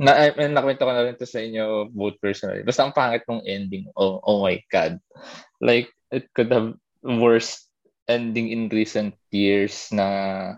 na, 0.00 0.12
I 0.16 0.32
mean, 0.32 0.56
nakwento 0.56 0.88
ko 0.88 0.92
na 0.92 1.04
rin 1.04 1.16
to 1.20 1.28
sa 1.28 1.40
inyo 1.40 1.92
both 1.92 2.16
personally. 2.20 2.64
Basta 2.64 2.84
ang 2.84 2.96
pangit 2.96 3.24
ng 3.28 3.44
ending. 3.44 3.88
Oh, 3.96 4.20
oh 4.24 4.40
my 4.44 4.60
God. 4.72 5.00
Like, 5.60 5.92
it 6.12 6.32
could 6.32 6.52
have 6.52 6.76
worst 7.04 7.68
ending 8.08 8.48
in 8.54 8.70
recent 8.70 9.14
years 9.32 9.90
na 9.90 10.56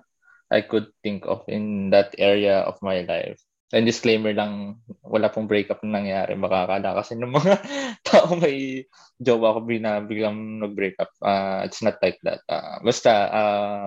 I 0.48 0.64
could 0.64 0.88
think 1.04 1.28
of 1.28 1.44
in 1.48 1.90
that 1.92 2.16
area 2.16 2.64
of 2.64 2.80
my 2.80 3.04
life. 3.04 3.40
And 3.68 3.84
disclaimer 3.84 4.32
lang, 4.32 4.80
wala 5.04 5.28
pong 5.28 5.44
breakup 5.44 5.84
na 5.84 6.00
nangyari. 6.00 6.32
Baka 6.40 6.64
akala 6.64 6.96
kasi 6.96 7.20
ng 7.20 7.28
mga 7.28 7.54
tao 8.08 8.32
may 8.40 8.88
jowa 9.20 9.56
ko 9.56 9.60
bina, 9.60 10.00
biglang 10.00 10.64
nag-breakup. 10.64 11.12
Uh, 11.20 11.68
it's 11.68 11.84
not 11.84 12.00
like 12.00 12.16
that. 12.24 12.40
Uh, 12.48 12.80
basta, 12.80 13.12
uh, 13.28 13.84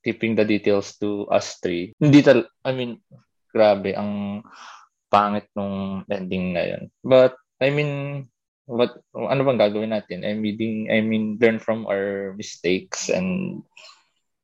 keeping 0.00 0.32
the 0.32 0.48
details 0.48 0.96
to 0.96 1.28
us 1.28 1.60
three. 1.60 1.92
Hindi 2.00 2.24
tal, 2.24 2.48
I 2.64 2.72
mean, 2.72 2.96
grabe, 3.52 3.92
ang 3.92 4.40
pangit 5.12 5.52
nung 5.52 6.08
ending 6.08 6.56
na 6.56 6.64
yun. 6.64 6.88
But, 7.04 7.36
I 7.60 7.68
mean, 7.68 8.24
what, 8.64 8.96
ano 9.12 9.44
bang 9.44 9.60
gagawin 9.60 9.92
natin? 9.92 10.24
I 10.24 10.32
mean, 10.32 10.88
I 10.88 11.04
mean, 11.04 11.36
learn 11.36 11.60
from 11.60 11.84
our 11.84 12.32
mistakes 12.40 13.12
and 13.12 13.60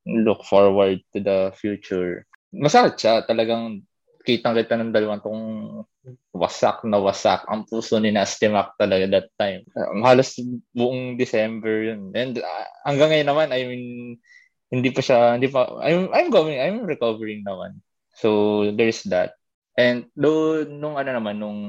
look 0.05 0.43
forward 0.43 0.99
to 1.15 1.19
the 1.19 1.51
future. 1.55 2.27
Masakit 2.53 2.95
siya. 2.99 3.13
Talagang 3.23 3.83
kitang 4.23 4.55
kita 4.55 4.79
ng 4.79 4.95
dalawang 4.95 5.19
tong 5.19 5.43
wasak 6.31 6.83
na 6.87 6.99
wasak 6.99 7.43
ang 7.47 7.67
puso 7.67 7.99
ni 7.99 8.11
Nasty 8.11 8.47
Mac 8.47 8.75
talaga 8.79 9.07
that 9.07 9.27
time. 9.35 9.67
Um, 9.75 10.03
halos 10.03 10.35
buong 10.71 11.19
December 11.19 11.91
yun. 11.91 12.11
And 12.15 12.39
uh, 12.39 12.67
hanggang 12.87 13.11
ngayon 13.11 13.27
naman, 13.27 13.47
I 13.51 13.61
mean, 13.67 13.83
hindi 14.71 14.89
pa 14.89 15.03
siya, 15.03 15.37
hindi 15.37 15.51
pa, 15.51 15.69
I'm, 15.83 16.09
I'm 16.11 16.29
going, 16.31 16.59
I'm 16.59 16.87
recovering 16.87 17.43
naman. 17.43 17.83
So, 18.17 18.69
there's 18.73 19.03
that. 19.11 19.37
And 19.77 20.09
do, 20.15 20.63
nung 20.65 20.97
ano 20.97 21.09
naman, 21.13 21.37
nung 21.41 21.61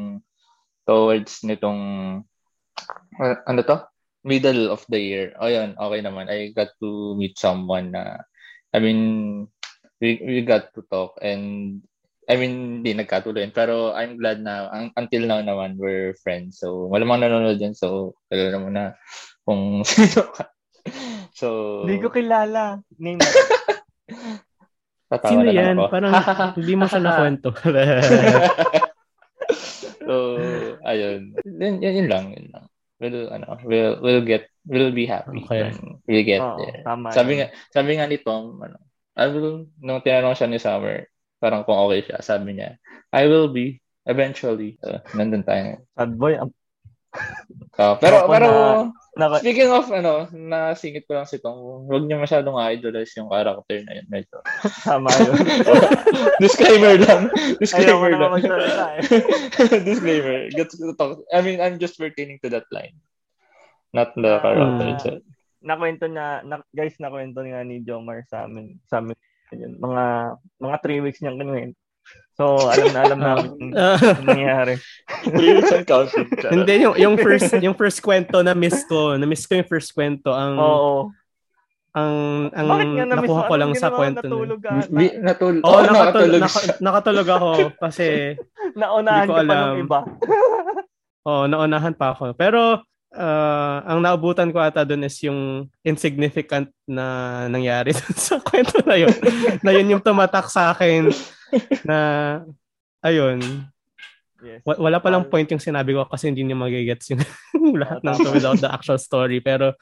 towards 0.84 1.42
nitong, 1.42 1.80
uh, 3.18 3.36
ano 3.44 3.60
to? 3.64 3.76
Middle 4.24 4.72
of 4.72 4.80
the 4.88 4.98
year. 4.98 5.36
Oh, 5.36 5.46
yun, 5.52 5.76
okay 5.76 6.00
naman. 6.00 6.32
I 6.32 6.50
got 6.56 6.72
to 6.80 7.12
meet 7.14 7.36
someone 7.36 7.92
na, 7.92 8.24
I 8.72 8.80
mean, 8.80 9.00
we, 10.00 10.16
we 10.24 10.40
got 10.42 10.72
to 10.74 10.82
talk 10.88 11.20
and 11.20 11.78
I 12.24 12.40
mean, 12.40 12.80
hindi 12.80 12.96
nagkatuloy. 12.96 13.52
Pero 13.52 13.92
I'm 13.92 14.16
glad 14.16 14.40
na, 14.40 14.72
un- 14.72 14.96
until 14.96 15.28
now 15.28 15.44
naman, 15.44 15.76
we're 15.76 16.16
friends. 16.24 16.56
So, 16.56 16.88
wala 16.88 17.04
mang 17.04 17.20
nanonood 17.20 17.60
dyan. 17.60 17.76
So, 17.76 18.16
kilala 18.32 18.56
mo 18.64 18.72
na 18.72 18.96
kung 19.44 19.84
sino 19.88 20.32
ka. 20.32 20.48
So, 21.36 21.84
Hindi 21.84 22.00
ko 22.00 22.08
kilala. 22.08 22.80
Name. 22.96 23.20
tatawa 25.12 25.30
Sino 25.36 25.44
na 25.44 25.52
yan? 25.52 25.76
ako. 25.76 25.92
Parang 25.92 26.12
hindi 26.58 26.72
mo 26.72 26.84
siya 26.88 27.00
nakwento. 27.04 27.52
so, 30.00 30.14
ayun. 30.80 31.36
Yun, 31.44 31.74
yun, 31.84 31.94
yun 32.00 32.08
lang. 32.08 32.24
Yun 32.32 32.48
We'll, 33.02 33.26
ano, 33.30 33.58
we'll, 33.66 33.98
we'll 34.00 34.24
get, 34.24 34.48
we'll 34.64 34.94
be 34.94 35.04
happy. 35.04 35.42
Okay. 35.44 35.74
We'll 36.06 36.26
get 36.26 36.40
Oo, 36.40 36.58
there. 36.62 36.80
tama 36.86 37.10
Sabi 37.10 37.30
yun. 37.34 37.38
nga, 37.42 37.48
sabi 37.74 37.90
nga 37.98 38.06
ni 38.06 38.18
Tom, 38.22 38.62
ano, 38.62 38.78
I 39.18 39.26
will, 39.30 39.66
nung 39.82 40.02
tinanong 40.02 40.38
siya 40.38 40.48
ni 40.50 40.58
Summer, 40.62 41.10
parang 41.42 41.66
kung 41.66 41.78
okay 41.90 42.06
siya, 42.06 42.22
sabi 42.22 42.54
niya, 42.54 42.78
I 43.10 43.26
will 43.26 43.50
be, 43.50 43.82
eventually. 44.06 44.78
So, 44.82 44.98
nandun 45.14 45.42
tayo. 45.46 45.82
Sad 45.94 46.14
boy. 46.14 46.38
Ang, 46.38 46.54
Uh, 47.78 47.94
pero, 48.02 48.26
pero, 48.26 48.46
na, 48.50 48.90
na, 49.14 49.38
speaking 49.38 49.70
of, 49.70 49.86
ano, 49.90 50.26
nasingit 50.30 51.06
ko 51.06 51.14
lang 51.14 51.28
si 51.28 51.38
Tom, 51.38 51.86
huwag 51.86 52.02
niyo 52.04 52.18
masyadong 52.18 52.58
idolize 52.58 53.14
yung 53.14 53.30
character 53.30 53.78
na 53.86 53.94
yun. 53.98 54.06
Medyo. 54.10 54.36
tama 54.86 55.08
yun. 55.14 55.34
Disclaimer 56.42 56.98
lang. 56.98 57.30
Ayaw 57.30 57.58
Disclaimer 57.62 58.10
na 58.10 58.18
lang. 58.18 58.32
magsalita 58.34 58.84
eh. 58.98 59.02
Disclaimer. 59.88 60.38
Gets 60.50 60.74
to 60.78 60.94
talk. 60.98 61.22
I 61.30 61.40
mean, 61.40 61.62
I'm 61.62 61.78
just 61.78 61.94
pertaining 61.94 62.42
to 62.42 62.50
that 62.50 62.66
line. 62.74 62.98
Not 63.94 64.14
the 64.18 64.26
Ah. 64.34 64.42
character 64.42 64.86
Mm. 64.86 64.94
itself. 64.98 65.22
nakwento 65.64 66.04
niya, 66.04 66.44
na, 66.44 66.60
guys, 66.76 66.98
nakwento 67.00 67.40
nga 67.40 67.64
ni 67.64 67.80
Jomar 67.80 68.20
sa 68.28 68.44
amin, 68.44 68.76
sa 68.84 69.00
amin, 69.00 69.16
yun, 69.48 69.80
mga, 69.80 70.36
mga 70.60 70.76
three 70.84 71.00
weeks 71.00 71.24
niyang 71.24 71.40
kinuwento. 71.40 71.80
So, 72.34 72.66
alam 72.66 72.90
na 72.90 73.00
alam 73.00 73.18
namin 73.20 73.46
kung 73.54 73.70
Ah, 73.72 73.94
ano 73.94 74.26
nangyayari. 74.26 74.74
Lyrics 75.28 75.70
and 75.72 75.86
counting. 75.86 76.26
hindi 76.50 76.74
yung 76.82 76.94
yung 76.96 77.14
first 77.14 77.46
yung 77.56 77.74
first 77.74 77.98
kwento 77.98 78.42
na 78.42 78.52
miss 78.52 78.82
ko, 78.82 79.14
na 79.14 79.22
miss 79.22 79.44
ko 79.44 79.54
yung 79.54 79.68
first 79.68 79.90
kwento 79.90 80.28
ang 80.28 80.54
Oo. 80.56 81.14
ang 81.92 82.14
ang 82.50 82.66
Bakit 82.68 82.88
nga 82.90 83.04
na-miss 83.06 83.22
nakuha 83.22 83.42
ko 83.44 83.54
lang 83.54 83.72
sa 83.72 83.88
kwento 83.88 84.18
na. 84.20 84.34
Natulog 84.34 84.58
ka. 84.58 84.70
Bi- 84.90 85.16
natul- 85.16 85.62
Oo, 85.62 85.70
oh, 85.70 85.82
nakatulog, 85.84 86.40
nakatulog 86.40 86.78
nakatulog 86.80 87.28
ako 87.28 87.48
kasi 87.86 88.34
Naunahan 88.74 89.24
ko 89.24 89.32
ka 89.32 89.38
pa 89.38 89.44
ng 89.44 89.50
alam. 89.54 89.74
iba. 89.78 90.00
oh, 91.30 91.44
naunahan 91.46 91.94
pa 91.94 92.06
ako. 92.10 92.34
Pero 92.34 92.82
ah, 93.14 93.78
ang 93.86 94.02
naabutan 94.02 94.50
ko 94.50 94.58
ata 94.58 94.82
doon 94.82 95.06
is 95.06 95.14
yung 95.22 95.40
insignificant 95.80 96.66
na 96.82 97.06
nangyari 97.46 97.94
sa 98.18 98.42
kwento 98.42 98.82
na 98.82 98.98
yun. 98.98 99.14
na 99.62 99.70
yun 99.70 99.86
yung 99.88 100.02
tumatak 100.02 100.50
sa 100.50 100.74
akin 100.74 101.14
na 101.88 101.98
ayun, 103.00 103.40
Yes. 104.44 104.60
wa- 104.68 104.76
wala 104.76 105.00
pa 105.00 105.08
lang 105.08 105.24
point 105.32 105.48
yung 105.48 105.62
sinabi 105.62 105.96
ko 105.96 106.04
kasi 106.04 106.28
hindi 106.28 106.44
niya 106.44 106.58
magigets 106.60 107.08
yung 107.08 107.24
lahat 107.80 108.04
ng 108.04 108.16
to 108.20 108.28
without 108.28 108.60
the 108.60 108.68
actual 108.68 109.00
story. 109.00 109.40
Pero 109.40 109.72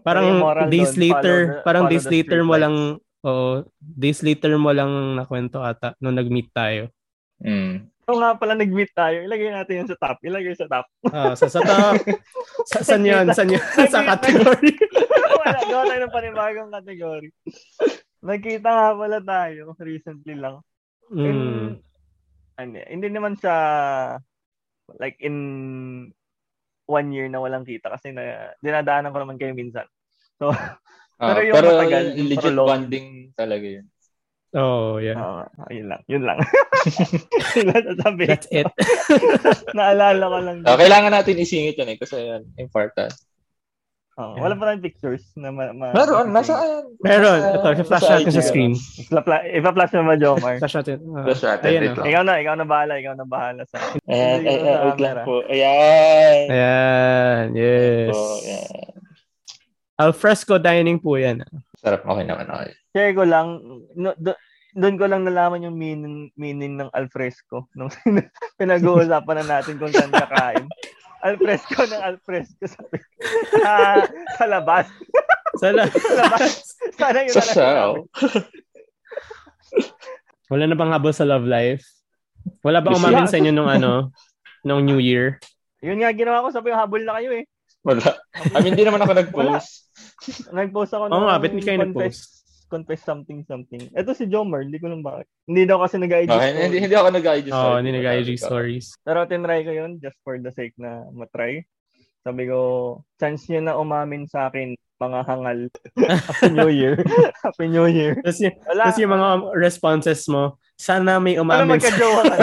parang 0.00 0.40
days 0.72 0.96
doon, 0.96 1.04
later, 1.04 1.36
follow 1.36 1.52
the- 1.52 1.64
parang 1.68 1.84
follow 1.84 1.92
days 1.92 2.06
later 2.08 2.40
mo 2.40 2.54
lang, 2.56 2.74
oh, 3.28 3.60
days 3.78 4.20
later 4.24 4.56
mo 4.56 4.72
lang 4.72 5.20
nakwento 5.20 5.60
ata 5.60 5.92
nung 6.00 6.16
nag-meet 6.16 6.48
tayo. 6.56 6.88
Mm. 7.44 7.92
Oo 8.04 8.20
nga 8.20 8.36
pala, 8.36 8.52
nag-meet 8.52 8.92
tayo. 8.92 9.24
Ilagay 9.24 9.48
natin 9.48 9.84
yun 9.84 9.88
sa 9.88 9.96
top. 9.96 10.20
Ilagay 10.20 10.52
sa 10.56 10.68
top. 10.68 10.86
Ah, 11.08 11.32
sa 11.32 11.48
sa 11.48 11.60
top. 11.64 12.04
sa 12.72 12.84
saan 12.84 13.04
yun? 13.04 13.24
Saan 13.32 13.48
yun? 13.52 13.64
sa 13.88 14.04
category. 14.04 14.76
Wala, 15.40 15.58
gawa 15.64 15.82
tayo 15.88 16.00
ng 16.04 16.12
panibagong 16.12 16.70
category. 16.72 17.28
Nagkita 18.20 18.68
nga 18.68 18.88
pala 18.92 19.18
tayo 19.24 19.72
recently 19.80 20.36
lang. 20.36 20.60
Mm. 21.10 21.26
In, 21.26 21.38
ano, 22.54 22.76
hindi 22.86 23.08
naman 23.10 23.34
siya 23.36 23.56
like 25.00 25.16
in 25.18 25.36
one 26.84 27.08
year 27.10 27.26
na 27.32 27.40
walang 27.40 27.64
kita 27.64 27.88
kasi 27.88 28.12
na 28.12 28.52
dinadaanan 28.60 29.10
ko 29.10 29.18
naman 29.24 29.40
kayo 29.40 29.56
minsan. 29.56 29.88
So, 30.36 30.52
Ah, 31.14 31.30
Pero 31.30 31.40
yung 31.46 31.54
pero 31.54 31.68
matagal, 31.78 32.04
yung 32.18 32.28
legit 32.28 32.42
prolonged. 32.42 32.70
bonding 32.90 33.08
talaga 33.38 33.66
yun. 33.78 33.86
Oh, 34.54 35.02
yeah. 35.02 35.18
Oo, 35.18 35.42
yun 35.70 35.86
lang. 35.90 36.02
Yun 36.06 36.22
lang. 36.26 36.38
yun 37.58 37.66
lang. 37.70 38.14
That's 38.22 38.48
it. 38.54 38.66
Naalala 39.78 40.24
ko 40.30 40.38
lang. 40.42 40.56
Ah, 40.62 40.78
kailangan 40.78 41.10
natin 41.10 41.42
isingit 41.42 41.78
yun 41.78 41.90
eh 41.90 41.98
kasi 41.98 42.18
yan, 42.18 42.42
important. 42.58 43.10
Oo, 44.14 44.38
wala 44.38 44.54
pa 44.54 44.70
tayong 44.70 44.84
pictures 44.86 45.26
na 45.34 45.50
ma... 45.50 45.74
ma 45.74 45.90
Meron, 45.90 46.30
nasa 46.30 46.54
ayan. 46.54 46.86
Meron. 47.02 47.40
Ito, 47.58 47.82
flash 47.82 48.06
natin 48.06 48.30
sa 48.30 48.46
screen. 48.46 48.72
Ipa-flash 49.58 49.90
ba, 49.90 50.14
Jomar? 50.14 50.62
Flash 50.62 50.78
natin. 50.78 51.02
Ah, 51.10 51.26
Flash 51.26 51.42
natin, 51.42 51.66
ayan, 51.66 51.82
oh. 51.82 51.94
lang. 51.98 52.06
ikaw 52.06 52.22
na, 52.22 52.34
ikaw 52.38 52.54
na 52.54 52.66
bahala, 52.66 52.92
ikaw 52.94 53.14
na 53.18 53.26
bahala 53.26 53.66
sa 53.66 53.82
Ayan, 54.06 54.38
ko 54.38 54.46
ayan, 54.46 54.62
sa 54.62 54.70
ayan, 54.70 54.78
wait 54.86 55.00
lang 55.02 55.16
po. 55.26 55.34
Ayan. 55.50 56.42
Ayan. 56.46 57.44
Yes. 57.58 58.14
Po, 58.14 58.22
ayan. 58.38 58.92
Alfresco 59.98 60.54
dining 60.62 60.98
po 61.02 61.18
yan. 61.18 61.42
Sarap, 61.82 62.06
okay 62.06 62.22
naman, 62.22 62.46
okay. 62.54 62.70
share 62.94 63.12
ko 63.18 63.26
lang, 63.26 63.58
no, 63.98 64.14
do, 64.14 64.30
doon 64.78 64.94
ko 64.94 65.04
lang 65.10 65.26
nalaman 65.26 65.66
yung 65.66 65.74
meaning, 65.74 66.30
meaning 66.38 66.78
ng 66.78 66.90
alfresco 66.94 67.66
nung 67.74 67.90
pinag-uusapan 68.62 69.42
na 69.42 69.58
natin 69.58 69.74
kung 69.78 69.90
saan 69.90 70.10
kakain. 70.10 70.66
Alfresco 71.24 71.88
ng 71.88 72.02
alfresco 72.04 72.64
ko. 72.68 72.96
Ah, 73.64 74.04
sa 74.36 74.44
labas. 74.44 74.86
Sala. 75.62 75.88
Sa 75.88 76.12
labas. 76.20 76.52
Sana 77.00 77.18
yun 77.24 77.32
Sa 77.32 77.42
Shao. 77.42 77.90
Wala 80.52 80.68
na 80.68 80.76
bang 80.76 80.92
habol 80.92 81.16
sa 81.16 81.24
love 81.24 81.48
life? 81.48 81.80
Wala 82.60 82.84
ba 82.84 82.92
Yes, 82.92 83.00
umamin 83.00 83.26
sa 83.30 83.40
inyo 83.40 83.52
nung 83.56 83.70
ano, 83.72 84.12
nung 84.60 84.84
New 84.84 85.00
Year? 85.00 85.40
Yun 85.80 86.04
nga 86.04 86.12
ginawa 86.12 86.44
ko, 86.44 86.52
sabi 86.52 86.68
ko, 86.68 86.76
habol 86.76 87.00
na 87.00 87.16
kayo 87.16 87.32
eh. 87.32 87.48
Wala. 87.80 88.04
I 88.52 88.60
mean, 88.60 88.76
hindi 88.76 88.84
naman 88.84 89.00
ako 89.00 89.12
nag-post. 89.16 89.88
Nag-post 90.52 90.92
ako 90.92 91.08
Oo 91.08 91.24
nga, 91.24 91.40
ba't 91.40 91.52
hindi 91.52 91.64
kayo 91.64 91.88
confess, 91.88 92.43
confess 92.74 93.06
something 93.06 93.46
something. 93.46 93.86
Ito 93.94 94.10
si 94.18 94.26
Jomer, 94.26 94.66
hindi 94.66 94.82
ko 94.82 94.90
lang 94.90 95.06
bakit. 95.06 95.30
Hindi 95.46 95.62
daw 95.70 95.78
kasi 95.78 96.02
nag-IG 96.02 96.26
Okay, 96.26 96.50
story. 96.50 96.62
hindi, 96.66 96.78
hindi 96.82 96.96
ako 96.98 97.08
nag-IG 97.14 97.46
Oo, 97.54 97.62
oh, 97.62 97.76
hindi 97.78 97.92
nag-IG 97.94 98.30
stories. 98.34 98.86
Pero 99.06 99.22
tinry 99.30 99.62
ko 99.62 99.70
yun 99.70 100.02
just 100.02 100.18
for 100.26 100.34
the 100.42 100.50
sake 100.50 100.74
na 100.74 101.06
matry. 101.14 101.62
Sabi 102.26 102.50
ko, 102.50 102.58
chance 103.20 103.46
nyo 103.46 103.60
na 103.62 103.78
umamin 103.78 104.26
sa 104.26 104.50
akin, 104.50 104.74
mga 104.98 105.20
hangal. 105.28 105.58
Happy 106.26 106.50
New 106.50 106.72
Year. 106.72 106.98
Happy 107.44 107.66
New 107.70 107.86
Year. 107.86 108.18
Tapos 108.24 108.40
yung, 108.42 108.56
Wala. 108.66 108.82
tapos 108.88 108.98
yung 108.98 109.12
mga 109.14 109.28
responses 109.54 110.20
mo, 110.26 110.58
sana 110.74 111.22
may 111.22 111.38
umamin 111.38 111.78
sa... 111.78 111.92
magka-jowa 111.92 112.22
ka? 112.26 112.36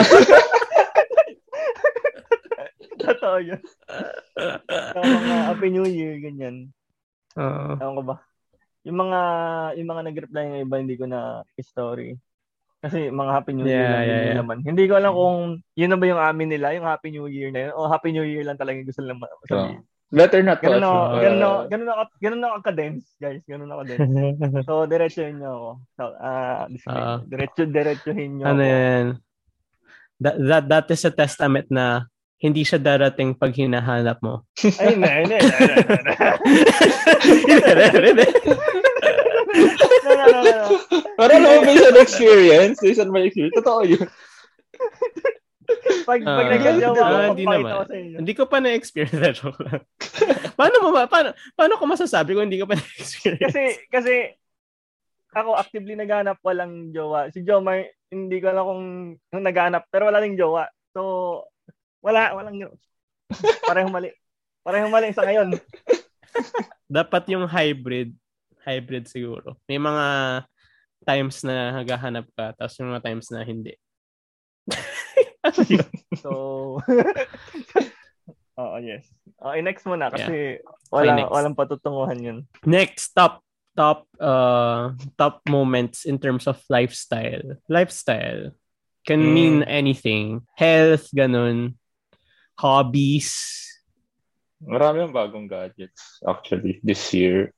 Totoo 3.02 3.36
yun. 3.42 3.60
Sa 4.70 4.98
mga 5.02 5.36
Happy 5.50 5.68
New 5.74 5.88
Year, 5.90 6.14
ganyan. 6.22 6.70
Oo. 7.34 7.74
Ewan 7.82 7.96
ko 7.98 8.02
ba? 8.06 8.16
Yung 8.82 8.98
mga 8.98 9.20
yung 9.78 9.88
mga 9.88 10.02
nag-reply 10.10 10.44
ng 10.46 10.62
iba, 10.66 10.76
hindi 10.78 10.96
ko 10.98 11.06
na 11.06 11.46
story. 11.62 12.18
Kasi 12.82 13.14
mga 13.14 13.30
Happy 13.30 13.54
New 13.54 13.62
Year 13.62 13.78
Yeah, 13.78 13.92
lang 13.94 14.02
yeah, 14.02 14.22
yeah. 14.26 14.38
naman. 14.42 14.58
Hindi 14.66 14.90
ko 14.90 14.98
alam 14.98 15.14
kung 15.14 15.62
yun 15.78 15.90
na 15.94 15.98
ba 15.98 16.04
yung 16.10 16.18
amin 16.18 16.48
nila, 16.50 16.74
yung 16.74 16.88
Happy 16.90 17.14
New 17.14 17.30
Year 17.30 17.54
na 17.54 17.70
yun. 17.70 17.72
O 17.78 17.86
Happy 17.86 18.10
New 18.10 18.26
Year 18.26 18.42
lang 18.42 18.58
talaga 18.58 18.82
yung 18.82 18.90
gusto 18.90 19.06
nilang 19.06 19.22
ma- 19.22 19.30
sabihin. 19.46 19.86
Better 20.12 20.44
not 20.44 20.60
to. 20.60 20.68
Ganun 20.68 20.84
ako, 20.84 20.98
uh, 21.00 21.20
ganun 21.24 21.40
ako, 21.40 21.56
ganun 21.72 21.88
ako, 21.88 22.02
ganun 22.20 22.44
ako 22.44 22.56
ka-dense, 22.60 23.06
guys. 23.16 23.42
Ganun 23.48 23.70
ako 23.72 23.82
dense. 23.88 24.10
So, 24.68 24.84
diretsuhin 24.84 25.40
niyo 25.40 25.50
ako. 25.56 25.70
So, 25.96 26.02
ah, 26.20 26.62
disclaimer. 26.68 27.00
Ah. 27.00 27.18
diretso, 27.24 27.62
diretsuhin 27.64 28.30
niyo 28.36 28.44
ano 28.44 28.60
ako. 28.60 28.68
yan? 28.68 29.06
That, 30.20 30.36
that, 30.36 30.64
that 30.68 30.86
is 30.92 31.02
a 31.08 31.12
testament 31.14 31.72
na 31.72 32.11
hindi 32.42 32.66
siya 32.66 32.82
darating 32.82 33.38
pag 33.38 33.54
hinahanap 33.54 34.18
mo. 34.18 34.42
Ay, 34.82 34.98
na, 34.98 35.22
na, 35.22 35.38
na. 35.38 36.26
No, 40.02 40.10
no, 40.10 40.26
no, 40.26 40.40
no, 40.42 40.56
alam 41.22 41.38
mo, 41.38 41.50
based 41.62 41.86
on 41.86 41.96
experience, 42.02 42.76
based 42.82 42.98
on 42.98 43.14
my 43.14 43.22
experience, 43.22 43.54
totoo 43.54 43.86
yun. 43.86 44.08
Pag, 46.02 46.20
pag 46.26 46.48
ako, 46.58 47.02
hindi 47.32 47.44
naman. 47.46 47.70
ko 47.70 47.84
sa 47.86 47.96
inyo. 47.96 48.16
Hindi 48.18 48.34
ko 48.34 48.44
pa 48.50 48.58
na-experience 48.58 49.18
na 49.22 49.32
joke 49.38 49.62
lang. 49.62 49.82
paano 50.58 50.76
mo 50.82 50.90
ba? 50.90 51.06
Paano, 51.06 51.32
paano 51.54 51.78
ko 51.78 51.84
masasabi 51.86 52.34
kung 52.34 52.50
hindi 52.50 52.60
ko 52.60 52.66
pa 52.66 52.76
na-experience? 52.76 53.40
Kasi, 53.40 53.62
kasi, 53.88 54.14
ako 55.32 55.56
actively 55.56 55.96
naghanap 55.96 56.42
walang 56.44 56.92
jowa. 56.92 57.32
Si 57.32 57.40
Jomar, 57.46 57.88
hindi 58.12 58.36
ko 58.42 58.52
alam 58.52 58.64
kung, 58.66 58.84
kung 59.32 59.44
naghanap, 59.46 59.88
pero 59.88 60.10
wala 60.10 60.20
ring 60.20 60.36
jowa. 60.36 60.68
So, 60.92 61.00
wala, 62.02 62.34
walang 62.34 62.58
jowa. 62.58 62.76
Parehong 63.64 63.94
mali. 63.94 64.10
Parehong 64.60 64.92
mali 64.92 65.14
sa 65.14 65.24
ngayon. 65.24 65.56
Dapat 66.90 67.24
yung 67.32 67.48
hybrid. 67.48 68.12
Hybrid 68.62 69.08
siguro. 69.08 69.56
May 69.64 69.80
mga 69.80 70.06
times 71.02 71.42
na 71.42 71.82
naghahanap 71.82 72.26
ka, 72.36 72.54
tapos 72.54 72.74
yung 72.78 72.90
mga 72.92 73.02
times 73.02 73.26
na 73.32 73.42
hindi. 73.42 73.74
ano? 75.46 75.62
So, 76.20 76.30
Oo, 78.60 78.76
yes. 78.78 79.08
Okay, 79.40 79.60
next 79.64 79.82
muna 79.88 80.12
kasi 80.12 80.60
Okay, 80.60 80.92
walang, 80.92 81.18
next. 81.24 81.32
walang 81.32 81.56
patutunguhan 81.56 82.18
yun. 82.20 82.38
Next, 82.68 83.16
top 83.16 83.40
top 83.72 84.04
uh 84.20 84.92
top 85.16 85.40
moments 85.48 86.04
in 86.04 86.20
terms 86.20 86.44
of 86.44 86.60
lifestyle. 86.68 87.56
Lifestyle 87.66 88.52
can 89.08 89.24
Mm. 89.24 89.32
mean 89.32 89.56
anything. 89.64 90.44
Health, 90.54 91.08
ganun. 91.16 91.80
Hobbies. 92.58 93.32
Marami 94.62 95.02
yung 95.02 95.14
bagong 95.14 95.50
gadgets, 95.50 96.22
actually, 96.22 96.78
this 96.86 97.10
year. 97.10 97.50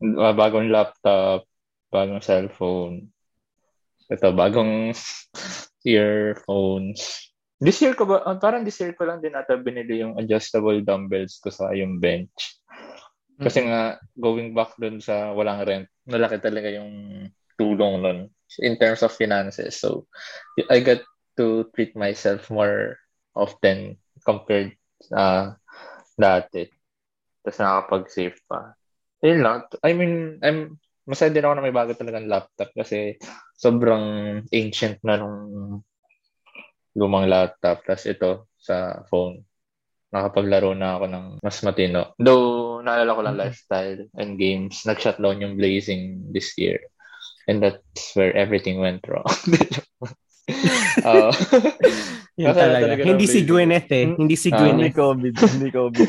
Uh, 0.00 0.32
bagong 0.32 0.72
laptop, 0.72 1.44
bagong 1.92 2.24
cellphone. 2.24 3.12
Ito, 4.08 4.32
bagong 4.32 4.96
earphones. 5.84 7.28
This 7.58 7.82
year 7.82 7.98
ko 7.98 8.06
ba, 8.06 8.22
ah, 8.22 8.38
parang 8.38 8.62
this 8.62 8.78
year 8.78 8.94
ko 8.94 9.04
lang 9.04 9.18
din 9.18 9.34
ata 9.34 9.58
binili 9.58 10.00
yung 10.00 10.14
adjustable 10.14 10.78
dumbbells 10.80 11.42
ko 11.42 11.50
sa 11.50 11.74
yung 11.74 11.98
bench. 11.98 12.62
Kasi 13.38 13.66
nga, 13.66 13.98
going 14.18 14.50
back 14.50 14.74
dun 14.78 14.98
sa 14.98 15.30
walang 15.30 15.62
rent, 15.62 15.86
malaki 16.06 16.42
talaga 16.42 16.74
yung 16.74 17.26
tulong 17.54 18.02
nun 18.02 18.18
in 18.62 18.74
terms 18.78 19.02
of 19.02 19.14
finances. 19.14 19.78
So, 19.78 20.10
I 20.70 20.82
got 20.82 21.02
to 21.38 21.70
treat 21.74 21.94
myself 21.94 22.50
more 22.50 22.98
often 23.38 23.94
compared 24.26 24.74
uh, 25.14 25.54
dati. 26.18 26.66
Tapos 27.46 27.58
nakakapag-save 27.62 28.38
pa. 28.50 28.74
Yun 29.22 29.40
lang. 29.40 29.56
I 29.86 29.94
mean, 29.94 30.42
I'm 30.42 30.76
masaya 31.08 31.32
din 31.32 31.40
ako 31.40 31.54
na 31.56 31.64
may 31.64 31.72
bago 31.72 31.96
talagang 31.96 32.28
laptop 32.28 32.68
kasi 32.76 33.16
sobrang 33.56 34.38
ancient 34.52 35.00
na 35.00 35.16
nung 35.16 35.38
lumang 36.98 37.30
laptop. 37.30 37.80
Tapos 37.86 38.04
ito 38.04 38.52
sa 38.58 39.06
phone. 39.08 39.40
Nakapaglaro 40.08 40.72
na 40.72 40.96
ako 40.96 41.04
ng 41.08 41.26
mas 41.44 41.60
matino. 41.64 42.16
Though, 42.16 42.80
naalala 42.80 43.16
ko 43.16 43.22
lang 43.24 43.36
Mhm. 43.36 43.42
lifestyle 43.44 44.00
and 44.16 44.40
games. 44.40 44.84
Nag-shutdown 44.88 45.44
yung 45.44 45.54
Blazing 45.56 46.32
this 46.32 46.56
year. 46.56 46.80
And 47.48 47.64
that's 47.64 48.12
where 48.16 48.32
everything 48.36 48.80
went 48.80 49.04
wrong. 49.08 49.24
uh, 51.04 51.30
Yun 52.40 52.48
Kasi 52.54 52.58
talaga. 52.58 52.84
talaga 52.86 53.02
Hindi 53.04 53.26
si. 53.26 53.40
Gwyneth 53.44 53.90
eh. 53.90 54.06
Hindi 54.14 54.36
si 54.38 54.48
Ah, 54.48 54.62
Hindi 54.62 54.88
Gwyneth. 54.90 54.96
COVID. 55.02 55.34
Hindi 55.34 55.68
COVID. 55.74 56.08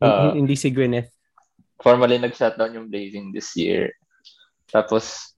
Ah. 0.00 0.30
Hindi 0.36 0.54
si 0.54 0.68
Gwyneth. 0.70 1.10
formally 1.84 2.16
nag-shutdown 2.16 2.72
yung 2.80 2.88
Blazing 2.88 3.28
this 3.32 3.52
year. 3.60 3.92
Tapos, 4.72 5.36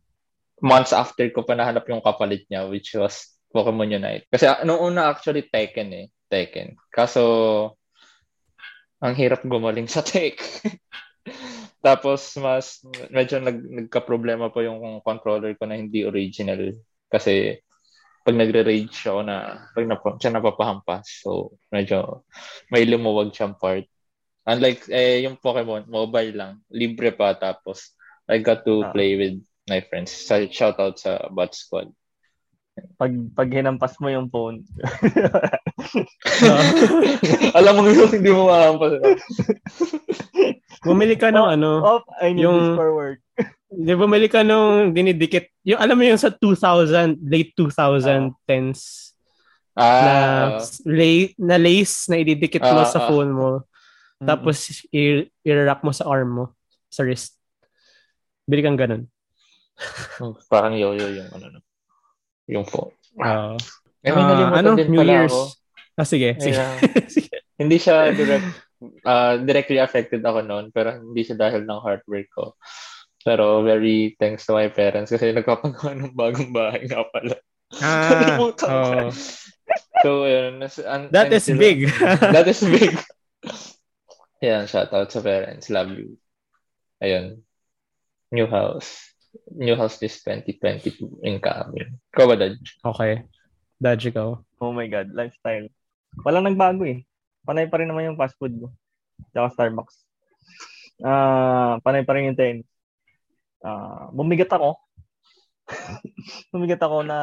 months 0.63 0.95
after 0.95 1.27
ko 1.35 1.43
pa 1.43 1.59
nahanap 1.59 1.83
yung 1.91 1.99
kapalit 1.99 2.47
niya, 2.47 2.71
which 2.71 2.95
was 2.95 3.35
Pokemon 3.51 3.91
Unite. 3.91 4.31
Kasi 4.31 4.47
ah, 4.47 4.63
nung 4.63 4.79
una 4.79 5.11
actually 5.11 5.43
Tekken 5.43 5.91
eh. 5.91 6.07
Tekken. 6.31 6.79
Kaso, 6.91 7.23
ang 9.03 9.15
hirap 9.19 9.43
gumaling 9.43 9.91
sa 9.91 10.03
tech. 10.07 10.39
Tapos, 11.83 12.35
mas, 12.39 12.83
medyo 13.11 13.39
nag, 13.39 13.59
nagka-problema 13.63 14.51
po 14.51 14.63
yung 14.63 15.03
controller 15.03 15.55
ko 15.55 15.67
na 15.67 15.79
hindi 15.79 16.03
original. 16.03 16.75
Kasi, 17.07 17.59
pag 18.27 18.35
nagre-rage 18.35 19.07
ako 19.07 19.23
na, 19.23 19.71
pag 19.71 19.87
nap 19.87 20.03
siya 20.19 20.35
napapahampas. 20.35 21.23
So, 21.23 21.55
medyo 21.71 22.27
may 22.75 22.83
lumuwag 22.83 23.31
siyang 23.31 23.55
part. 23.55 23.87
Unlike 24.43 24.91
eh, 24.91 25.23
yung 25.23 25.39
Pokemon, 25.39 25.87
mobile 25.87 26.35
lang. 26.35 26.59
Libre 26.67 27.15
pa. 27.15 27.39
Tapos, 27.39 27.95
I 28.27 28.43
got 28.43 28.67
to 28.67 28.83
Ah. 28.83 28.91
play 28.91 29.15
with 29.15 29.39
my 29.71 29.79
friends. 29.87 30.11
Sa, 30.11 30.43
shout 30.51 30.75
out 30.83 30.99
sa 30.99 31.31
Bot 31.31 31.55
Squad. 31.55 31.95
Pag, 32.99 33.15
pag 33.33 33.49
hinampas 33.49 33.97
mo 34.03 34.11
yung 34.11 34.29
phone. 34.29 34.67
Alam 37.59 37.73
mo 37.79 37.83
yung 37.89 38.11
hindi 38.11 38.31
mo 38.31 38.51
mahampas. 38.51 38.93
Bumili 40.83 41.15
ka 41.17 41.31
ng 41.31 41.47
ano, 41.57 41.71
oh, 41.81 42.01
I 42.21 42.35
need 42.35 42.45
Yung- 42.45 42.75
this 42.75 42.79
for 42.79 42.91
work. 42.93 43.21
Di 43.77 43.93
bumili 43.93 44.27
ka 44.27 44.41
nung 44.41 44.91
dinidikit, 44.91 45.53
yung 45.63 45.77
alam 45.77 45.95
mo 45.95 46.03
yung 46.03 46.17
sa 46.17 46.33
2000, 46.33 47.21
late 47.21 47.53
2010s, 47.53 49.13
na, 49.77 49.85
Ah, 50.57 50.57
la- 50.89 51.33
na 51.37 51.57
lace 51.57 52.09
na 52.09 52.17
ididikit 52.17 52.65
mo 52.65 52.81
Ah, 52.81 52.89
sa 52.89 52.97
ah. 52.97 53.07
phone 53.07 53.29
mo. 53.29 53.51
Tapos, 54.19 54.57
i- 54.89 55.29
i-wrap 55.45 55.85
mo 55.85 55.93
sa 55.93 56.09
arm 56.09 56.31
mo, 56.33 56.45
sa 56.89 57.05
wrist. 57.05 57.37
Bili 58.43 58.65
kang 58.65 58.81
ganun. 58.81 59.05
Parang 60.49 60.73
yo-yo 60.73 61.13
yung 61.13 61.29
ano 61.29 61.47
no. 61.53 61.61
Yung 62.49 62.65
phone. 62.65 62.97
Uh, 63.21 63.61
Eh, 64.01 64.09
may 64.09 64.23
Ah, 64.23 64.29
nalimutan 64.31 64.63
ano? 64.63 64.71
din 64.79 64.89
New 64.89 65.01
pala 65.03 65.13
Year's. 65.13 65.35
ako. 65.35 65.41
Ah, 65.99 66.07
sige. 66.07 66.29
sige. 66.39 66.57
Ayan. 66.63 66.79
hindi 67.59 67.77
siya 67.77 68.15
direct, 68.15 68.47
uh, 69.03 69.35
directly 69.43 69.77
affected 69.77 70.23
ako 70.23 70.41
noon, 70.41 70.71
pero 70.71 70.95
hindi 70.95 71.21
siya 71.21 71.35
dahil 71.35 71.67
ng 71.67 71.81
hard 71.83 72.01
work 72.07 72.29
ko. 72.33 72.55
Pero 73.27 73.67
very 73.67 74.15
thanks 74.23 74.47
to 74.47 74.55
my 74.55 74.71
parents 74.71 75.11
kasi 75.11 75.35
nagpapagawa 75.35 75.99
ng 75.99 76.15
bagong 76.15 76.55
bahay 76.55 76.87
nga 76.87 77.03
pala. 77.11 77.35
Ah, 77.83 78.39
oh. 78.71 79.11
So, 80.07 80.31
yun. 80.31 80.63
un- 80.63 81.11
That 81.11 81.35
is 81.35 81.51
until- 81.51 81.59
big. 81.59 81.79
That 82.39 82.47
is 82.47 82.63
big. 82.63 82.95
Ayan, 84.47 84.71
shout 84.71 84.95
out 84.95 85.11
sa 85.11 85.19
parents. 85.19 85.67
Love 85.75 85.91
you. 85.91 86.15
Ayun. 87.03 87.43
New 88.31 88.47
house. 88.47 89.11
New 89.51 89.75
house 89.75 89.99
this 89.99 90.23
2022 90.23 91.27
incoming. 91.27 91.99
Ikaw 92.15 92.25
ba, 92.31 92.35
Dad? 92.39 92.55
okay. 92.87 93.27
Dodge 93.83 94.09
ikaw. 94.15 94.39
Oh 94.63 94.71
my 94.73 94.87
God, 94.87 95.11
lifestyle. 95.13 95.67
Walang 96.23 96.47
nagbago 96.47 96.87
eh. 96.87 97.03
Panay 97.43 97.67
pa 97.67 97.83
rin 97.83 97.91
naman 97.91 98.15
yung 98.15 98.19
fast 98.21 98.39
food 98.39 98.55
ko. 98.57 98.71
Tsaka 99.35 99.53
Starbucks. 99.53 99.97
Ah, 101.03 101.77
panay 101.85 102.07
pa 102.07 102.15
rin 102.17 102.31
yung 102.33 102.39
tennis. 102.39 102.65
Ah, 103.67 104.07
bumigat 104.15 104.47
ako. 104.55 104.79
bumigat 106.55 106.79
ako 106.79 107.03
na 107.03 107.19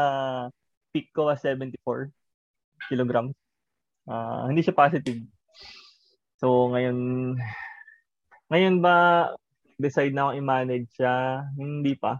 peak 0.91 1.15
ko 1.15 1.31
was 1.31 1.39
74 1.39 2.11
kilograms. 2.91 3.31
Ah, 4.03 4.51
hindi 4.51 4.59
siya 4.59 4.75
positive. 4.75 5.23
So 6.43 6.67
ngayon 6.75 6.97
ngayon 8.51 8.83
ba 8.83 9.31
decide 9.79 10.11
na 10.11 10.27
ako 10.27 10.31
i-manage 10.43 10.91
siya? 10.99 11.47
Hindi 11.55 11.95
pa. 11.95 12.19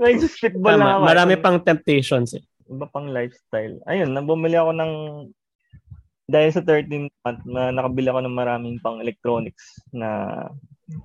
Nag-spitball 0.00 0.78
lang 0.78 0.86
Tama. 0.86 0.96
ako. 0.96 1.04
Marami 1.10 1.34
pang 1.42 1.58
temptations 1.60 2.38
eh. 2.38 2.44
iba 2.70 2.86
pang 2.86 3.10
lifestyle. 3.10 3.82
Ayun, 3.90 4.14
nang 4.14 4.30
bumili 4.30 4.54
ako 4.54 4.70
ng 4.78 4.92
dahil 6.30 6.50
sa 6.54 6.62
13th 6.62 7.10
month 7.26 7.42
na 7.44 7.74
nakabili 7.74 8.06
ako 8.06 8.20
ng 8.22 8.38
maraming 8.38 8.76
pang 8.78 9.02
electronics 9.02 9.82
na 9.90 10.46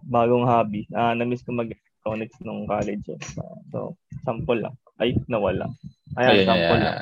bagong 0.06 0.46
hobby. 0.46 0.86
Ah, 0.94 1.18
na-miss 1.18 1.42
ko 1.42 1.54
mag-electronics 1.54 2.38
nung 2.46 2.70
college. 2.70 3.06
Eh. 3.10 3.20
Ah, 3.42 3.60
so, 3.74 3.98
sample 4.22 4.62
lang. 4.62 4.76
Ay, 5.02 5.18
nawala. 5.26 5.66
Ayan, 6.16 6.30
Ayun, 6.30 6.46
sample 6.46 6.78
ayan. 6.78 6.86
lang. 6.86 6.98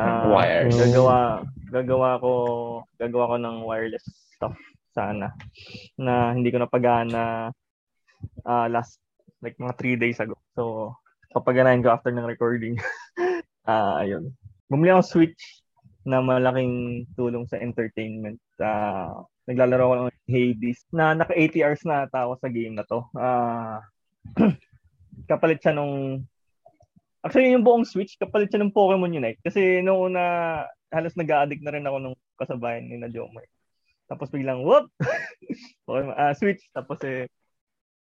Ah, 0.00 0.24
Wires. 0.32 0.76
Gagawa, 0.76 1.18
gagawa 1.68 2.10
ko, 2.20 2.32
gagawa 2.96 3.24
ko 3.32 3.36
ng 3.36 3.56
wireless 3.68 4.06
stuff 4.36 4.56
sana 4.90 5.30
na 5.94 6.34
hindi 6.34 6.50
ko 6.50 6.58
napagana 6.58 7.52
ah, 8.42 8.66
last 8.68 8.98
like 9.40 9.56
mga 9.56 9.76
3 9.76 10.02
days 10.02 10.18
ago. 10.20 10.36
So, 10.56 10.94
papaganahin 11.32 11.84
ko 11.84 11.92
after 11.92 12.12
ng 12.12 12.28
recording. 12.28 12.76
Ah, 13.68 14.02
ayun. 14.02 14.32
Bumili 14.72 14.90
ako 14.90 15.04
Switch 15.04 15.59
na 16.04 16.24
malaking 16.24 17.04
tulong 17.14 17.44
sa 17.44 17.60
entertainment. 17.60 18.40
Ah, 18.60 19.24
naglalaro 19.44 19.84
ako 19.84 19.94
ng 20.08 20.10
Hades 20.30 20.80
na 20.94 21.12
naka 21.12 21.34
80 21.36 21.64
hours 21.66 21.82
na 21.84 21.96
ata 22.06 22.24
ako 22.24 22.34
sa 22.40 22.48
game 22.48 22.74
na 22.76 22.84
to. 22.88 23.00
Ah, 23.16 23.84
kapalit 25.30 25.60
siya 25.60 25.76
nung 25.76 26.24
Actually, 27.20 27.52
yung 27.52 27.68
buong 27.68 27.84
Switch, 27.84 28.16
kapalit 28.16 28.48
siya 28.48 28.64
ng 28.64 28.72
Pokemon 28.72 29.12
Unite. 29.12 29.44
Kasi 29.44 29.84
noong 29.84 30.08
una, 30.08 30.24
halos 30.88 31.12
nag-addict 31.20 31.60
na 31.60 31.76
rin 31.76 31.84
ako 31.84 31.96
nung 32.00 32.16
kasabayan 32.40 32.88
ni 32.88 32.96
na 32.96 33.12
Jomar. 33.12 33.44
Tapos 34.08 34.32
biglang, 34.32 34.64
whoop! 34.64 34.88
Pokemon, 35.84 36.16
ah, 36.16 36.32
Switch. 36.32 36.64
Tapos 36.72 36.96
eh, 37.04 37.28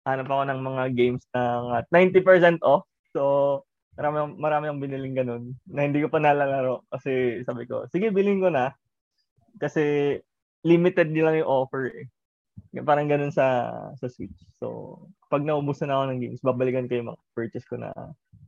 hanap 0.08 0.32
ako 0.32 0.44
ng 0.48 0.62
mga 0.64 0.84
games 0.96 1.24
na 1.36 1.84
90% 1.92 2.64
off. 2.64 2.88
So, 3.12 3.68
marami, 3.98 4.18
marami 4.38 4.64
akong 4.68 4.84
biniling 4.84 5.16
ganun 5.18 5.44
na 5.70 5.86
hindi 5.86 6.02
ko 6.02 6.10
pa 6.10 6.20
nalalaro. 6.22 6.86
Kasi 6.90 7.42
sabi 7.46 7.70
ko, 7.70 7.86
sige, 7.90 8.10
bilhin 8.10 8.42
ko 8.42 8.50
na. 8.50 8.74
Kasi 9.62 10.18
limited 10.66 11.14
lang 11.14 11.44
yung 11.44 11.50
offer 11.50 11.94
eh. 11.94 12.08
Parang 12.86 13.10
ganun 13.10 13.34
sa 13.34 13.70
sa 13.98 14.08
Switch. 14.10 14.34
So, 14.58 14.98
pag 15.30 15.46
naubos 15.46 15.82
na 15.82 15.98
ako 15.98 16.04
ng 16.10 16.20
games, 16.22 16.42
babalikan 16.42 16.86
ko 16.90 16.94
yung 16.98 17.10
mga 17.14 17.22
purchase 17.34 17.68
ko 17.70 17.78
na 17.78 17.94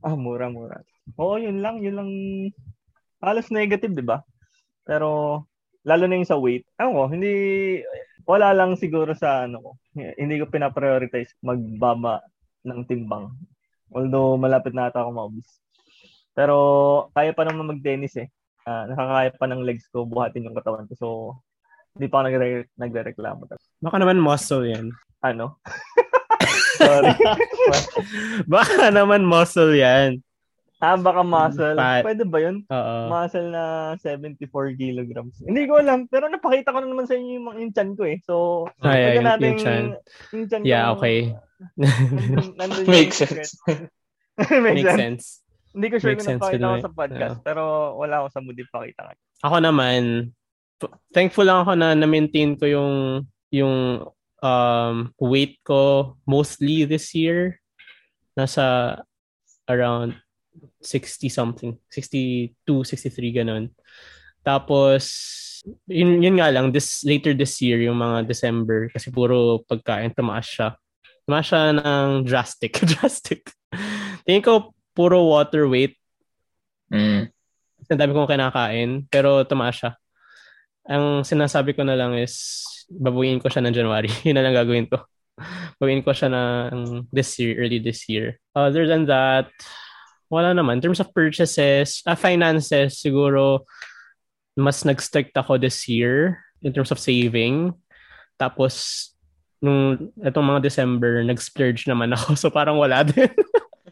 ah, 0.02 0.16
mura-mura. 0.18 0.82
Oo, 1.18 1.38
yun 1.38 1.62
lang. 1.62 1.82
Yun 1.82 1.96
lang 1.98 2.10
halos 3.22 3.50
negative, 3.50 3.94
di 3.94 4.04
ba? 4.06 4.22
Pero, 4.86 5.42
lalo 5.86 6.04
na 6.06 6.18
yung 6.18 6.28
sa 6.28 6.38
weight. 6.38 6.66
Ewan 6.78 6.94
ko, 6.94 7.04
hindi, 7.10 7.32
wala 8.26 8.50
lang 8.54 8.74
siguro 8.74 9.14
sa 9.14 9.46
ano 9.46 9.62
ko. 9.62 9.70
Hindi 9.94 10.42
ko 10.42 10.50
pinaprioritize 10.50 11.38
magbaba 11.42 12.22
ng 12.66 12.82
timbang. 12.90 13.30
Although, 13.94 14.38
malapit 14.40 14.74
na 14.74 14.90
ata 14.90 15.02
ako 15.02 15.10
maubos. 15.14 15.48
Pero, 16.36 16.56
kaya 17.16 17.32
pa 17.32 17.46
naman 17.46 17.76
mag-tennis 17.76 18.18
eh. 18.20 18.28
Ah, 18.66 18.84
nakakaya 18.90 19.30
pa 19.38 19.46
ng 19.46 19.62
legs 19.62 19.86
ko 19.94 20.02
buhatin 20.02 20.46
yung 20.50 20.58
katawan 20.58 20.90
ko. 20.90 20.94
So, 20.98 21.08
hindi 21.96 22.10
pa 22.10 22.20
ako 22.20 22.28
nagre- 22.28 22.70
nagre-reklamo. 22.76 23.46
Baka 23.80 23.96
naman 23.96 24.18
muscle 24.20 24.66
yan. 24.66 24.90
Ano? 25.22 25.62
Sorry. 26.82 27.14
Baka 28.44 28.92
naman 28.92 29.24
muscle 29.24 29.72
yan. 29.72 30.20
Ah, 30.78 30.96
baka 30.96 31.22
muscle. 31.22 31.76
Fat. 31.76 32.02
Pwede 32.04 32.24
ba 32.24 32.38
yun? 32.38 32.56
Oo. 32.66 32.96
Muscle 33.08 33.48
na 33.48 33.64
74 33.98 34.44
kilograms. 34.76 35.40
Hindi 35.40 35.64
ko 35.64 35.80
alam. 35.80 36.04
Pero 36.06 36.28
napakita 36.28 36.70
ko 36.70 36.78
na 36.80 36.88
naman 36.88 37.08
sa 37.08 37.16
inyo 37.16 37.30
yung, 37.36 37.46
mga- 37.48 37.60
yung 37.64 37.72
chan 37.72 37.90
ko 37.96 38.02
eh. 38.04 38.18
So, 38.22 38.34
Ay, 38.80 39.00
pwede 39.00 39.16
yung- 39.16 39.28
natin 39.28 39.46
yung 39.46 39.60
chan. 39.60 39.84
yung 40.32 40.46
chan 40.46 40.60
ko. 40.60 40.66
Yeah, 40.68 40.86
okay. 40.92 41.18
Nandun, 42.56 42.84
Makes 42.92 43.16
sense. 43.16 43.50
Makes 44.64 44.84
sense. 44.84 45.00
sense. 45.00 45.24
Hindi 45.72 45.86
ko 45.88 45.96
sure 46.00 46.12
Makes 46.16 46.24
kung 46.24 46.36
napakita 46.40 46.66
ko 46.66 46.76
sa 46.80 46.92
podcast. 46.92 47.36
yeah. 47.40 47.44
Pero 47.44 47.62
wala 47.96 48.14
ako 48.24 48.28
sa 48.32 48.40
mood 48.40 48.56
ipakita. 48.56 49.12
Ako 49.44 49.56
naman, 49.60 50.32
thankful 51.12 51.44
lang 51.44 51.64
ako 51.64 51.72
na 51.76 51.92
na-maintain 51.92 52.56
ko 52.56 52.64
yung 52.68 52.92
yung 53.48 54.04
um, 54.40 54.96
weight 55.16 55.56
ko 55.64 56.16
mostly 56.28 56.84
this 56.84 57.12
year. 57.12 57.60
Nasa 58.36 59.00
around 59.68 60.16
60 60.80 61.28
something. 61.28 61.72
62, 61.90 62.52
63 62.64 63.38
ganun. 63.42 63.64
Tapos, 64.46 65.02
yun, 65.90 66.22
yun 66.22 66.38
nga 66.38 66.50
lang, 66.54 66.70
this, 66.70 67.02
later 67.02 67.34
this 67.34 67.58
year, 67.58 67.82
yung 67.82 67.98
mga 67.98 68.30
December, 68.30 68.86
kasi 68.94 69.10
puro 69.10 69.66
pagkain, 69.66 70.14
tumaas 70.14 70.46
siya. 70.46 70.68
Tumaas 71.26 71.46
siya 71.50 71.74
ng 71.74 72.08
drastic. 72.22 72.78
drastic. 72.94 73.42
Tingin 74.22 74.42
ko, 74.46 74.70
puro 74.94 75.26
water 75.26 75.66
weight 75.66 75.98
Mm. 76.86 77.26
ang 77.90 77.98
dami 77.98 78.14
kong 78.14 78.30
kinakain, 78.30 78.90
pero 79.10 79.42
tumaas 79.42 79.74
siya. 79.78 79.90
Ang 80.86 81.26
sinasabi 81.26 81.74
ko 81.74 81.82
na 81.82 81.98
lang 81.98 82.14
is, 82.14 82.62
babuin 82.86 83.42
ko 83.42 83.50
siya 83.50 83.62
ng 83.66 83.74
January. 83.74 84.06
Yun 84.26 84.38
na 84.38 84.46
lang 84.46 84.54
gagawin 84.54 84.86
ko. 84.86 85.02
Babuin 85.82 86.02
ko 86.06 86.14
siya 86.14 86.30
ng 86.30 87.10
this 87.10 87.34
year, 87.42 87.58
early 87.58 87.82
this 87.82 88.06
year. 88.06 88.38
Other 88.54 88.86
than 88.86 89.06
that, 89.10 89.50
wala 90.26 90.52
naman. 90.52 90.78
In 90.78 90.82
terms 90.82 91.00
of 91.00 91.12
purchases, 91.12 92.02
ah, 92.04 92.18
finances, 92.18 92.98
siguro, 92.98 93.64
mas 94.56 94.82
nag-strict 94.82 95.36
ako 95.36 95.60
this 95.60 95.84
year 95.86 96.40
in 96.62 96.72
terms 96.72 96.90
of 96.90 96.98
saving. 96.98 97.76
Tapos, 98.36 99.08
nung 99.60 100.12
itong 100.20 100.46
mga 100.46 100.60
December, 100.64 101.24
nag-splurge 101.24 101.86
naman 101.86 102.12
ako. 102.16 102.34
So, 102.36 102.48
parang 102.48 102.76
wala 102.80 103.04
din. 103.04 103.28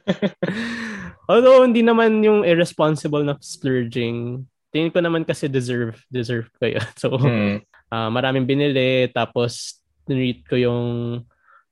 Although, 1.31 1.65
hindi 1.65 1.81
naman 1.81 2.21
yung 2.21 2.45
irresponsible 2.45 3.25
na 3.25 3.37
splurging. 3.41 4.45
Tingin 4.75 4.93
ko 4.93 5.01
naman 5.01 5.25
kasi 5.25 5.49
deserve, 5.49 5.97
deserve 6.13 6.51
ko 6.61 6.69
yun. 6.69 6.85
So, 7.01 7.17
Mm. 7.17 7.63
ah, 7.89 8.11
maraming 8.13 8.45
binili. 8.45 9.09
Tapos, 9.09 9.81
treat 10.05 10.45
ko 10.45 10.57
yung 10.59 10.85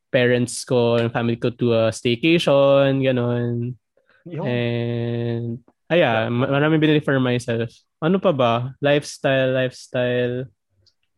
parents 0.08 0.64
ko, 0.64 0.96
yung 1.00 1.12
family 1.12 1.36
ko 1.36 1.48
to 1.52 1.72
a 1.72 1.92
staycation, 1.92 3.00
ganon. 3.00 3.76
Yung, 4.26 4.46
And, 4.46 5.58
aya, 5.90 6.30
ma- 6.30 6.50
maraming 6.50 6.78
binili 6.78 7.02
for 7.02 7.18
myself. 7.18 7.70
Ano 7.98 8.18
pa 8.22 8.30
ba? 8.30 8.52
Lifestyle, 8.78 9.50
lifestyle, 9.54 10.46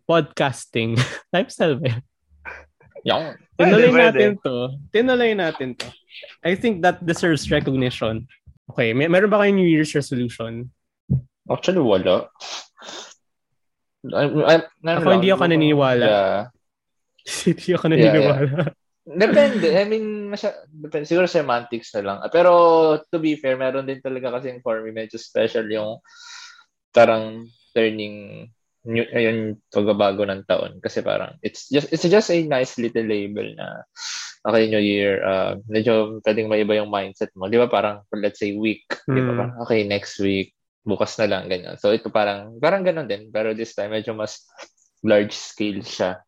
podcasting. 0.08 0.96
lifestyle 1.34 1.76
ba 1.76 1.86
yun? 1.92 2.02
Yung. 3.04 3.24
Tinuloy 3.60 3.90
Pwede, 3.92 4.00
natin 4.00 4.30
to. 4.40 4.56
Tinuloy 4.90 5.30
natin 5.36 5.76
to. 5.76 5.86
I 6.42 6.56
think 6.56 6.80
that 6.80 7.04
deserves 7.04 7.52
recognition. 7.52 8.24
Okay, 8.72 8.96
may 8.96 9.06
meron 9.06 9.28
ba 9.28 9.44
kayong 9.44 9.60
New 9.60 9.68
Year's 9.68 9.92
resolution? 9.92 10.72
Actually, 11.44 11.84
wala. 11.84 12.32
I, 14.08 14.24
I, 14.24 14.54
Ako 14.84 15.08
hindi 15.20 15.28
ako 15.28 15.44
naniniwala. 15.44 16.04
Yeah. 16.08 16.40
Hindi 17.44 17.68
ako 17.76 17.84
naniniwala. 17.92 18.72
Depende. 19.04 19.68
I 19.76 19.84
mean, 19.84 20.32
masya, 20.32 20.64
depende. 20.72 21.04
siguro 21.04 21.28
semantics 21.28 21.92
na 21.92 22.02
lang. 22.02 22.18
Pero 22.32 22.52
to 23.12 23.20
be 23.20 23.36
fair, 23.36 23.60
meron 23.60 23.84
din 23.84 24.00
talaga 24.00 24.40
kasi 24.40 24.56
for 24.64 24.80
me 24.80 24.96
medyo 24.96 25.20
special 25.20 25.68
yung 25.68 26.00
parang 26.88 27.44
turning 27.76 28.48
new, 28.88 29.04
ayun, 29.12 29.60
pagbabago 29.68 30.24
ng 30.24 30.44
taon. 30.48 30.80
Kasi 30.80 31.04
parang, 31.04 31.36
it's 31.44 31.68
just, 31.68 31.92
it's 31.92 32.04
just 32.04 32.30
a 32.32 32.38
nice 32.44 32.76
little 32.80 33.04
label 33.04 33.44
na, 33.56 33.84
okay, 34.44 34.68
New 34.68 34.80
Year, 34.80 35.24
uh, 35.24 35.56
medyo 35.68 36.20
pwedeng 36.24 36.48
maiba 36.48 36.76
yung 36.76 36.92
mindset 36.92 37.32
mo. 37.36 37.48
Di 37.48 37.60
ba 37.60 37.68
parang, 37.68 38.04
let's 38.16 38.40
say, 38.40 38.56
week. 38.56 38.84
Di 39.08 39.20
ba 39.24 39.32
Mm. 39.32 39.38
parang, 39.40 39.56
okay, 39.64 39.80
next 39.88 40.20
week, 40.20 40.52
bukas 40.84 41.16
na 41.16 41.28
lang, 41.28 41.48
ganyan. 41.48 41.80
So, 41.80 41.92
ito 41.96 42.12
parang, 42.12 42.60
parang 42.60 42.84
ganun 42.84 43.08
din. 43.08 43.32
Pero 43.32 43.56
this 43.56 43.72
time, 43.72 43.92
medyo 43.96 44.12
mas 44.12 44.44
large 45.00 45.32
scale 45.32 45.80
siya. 45.80 46.20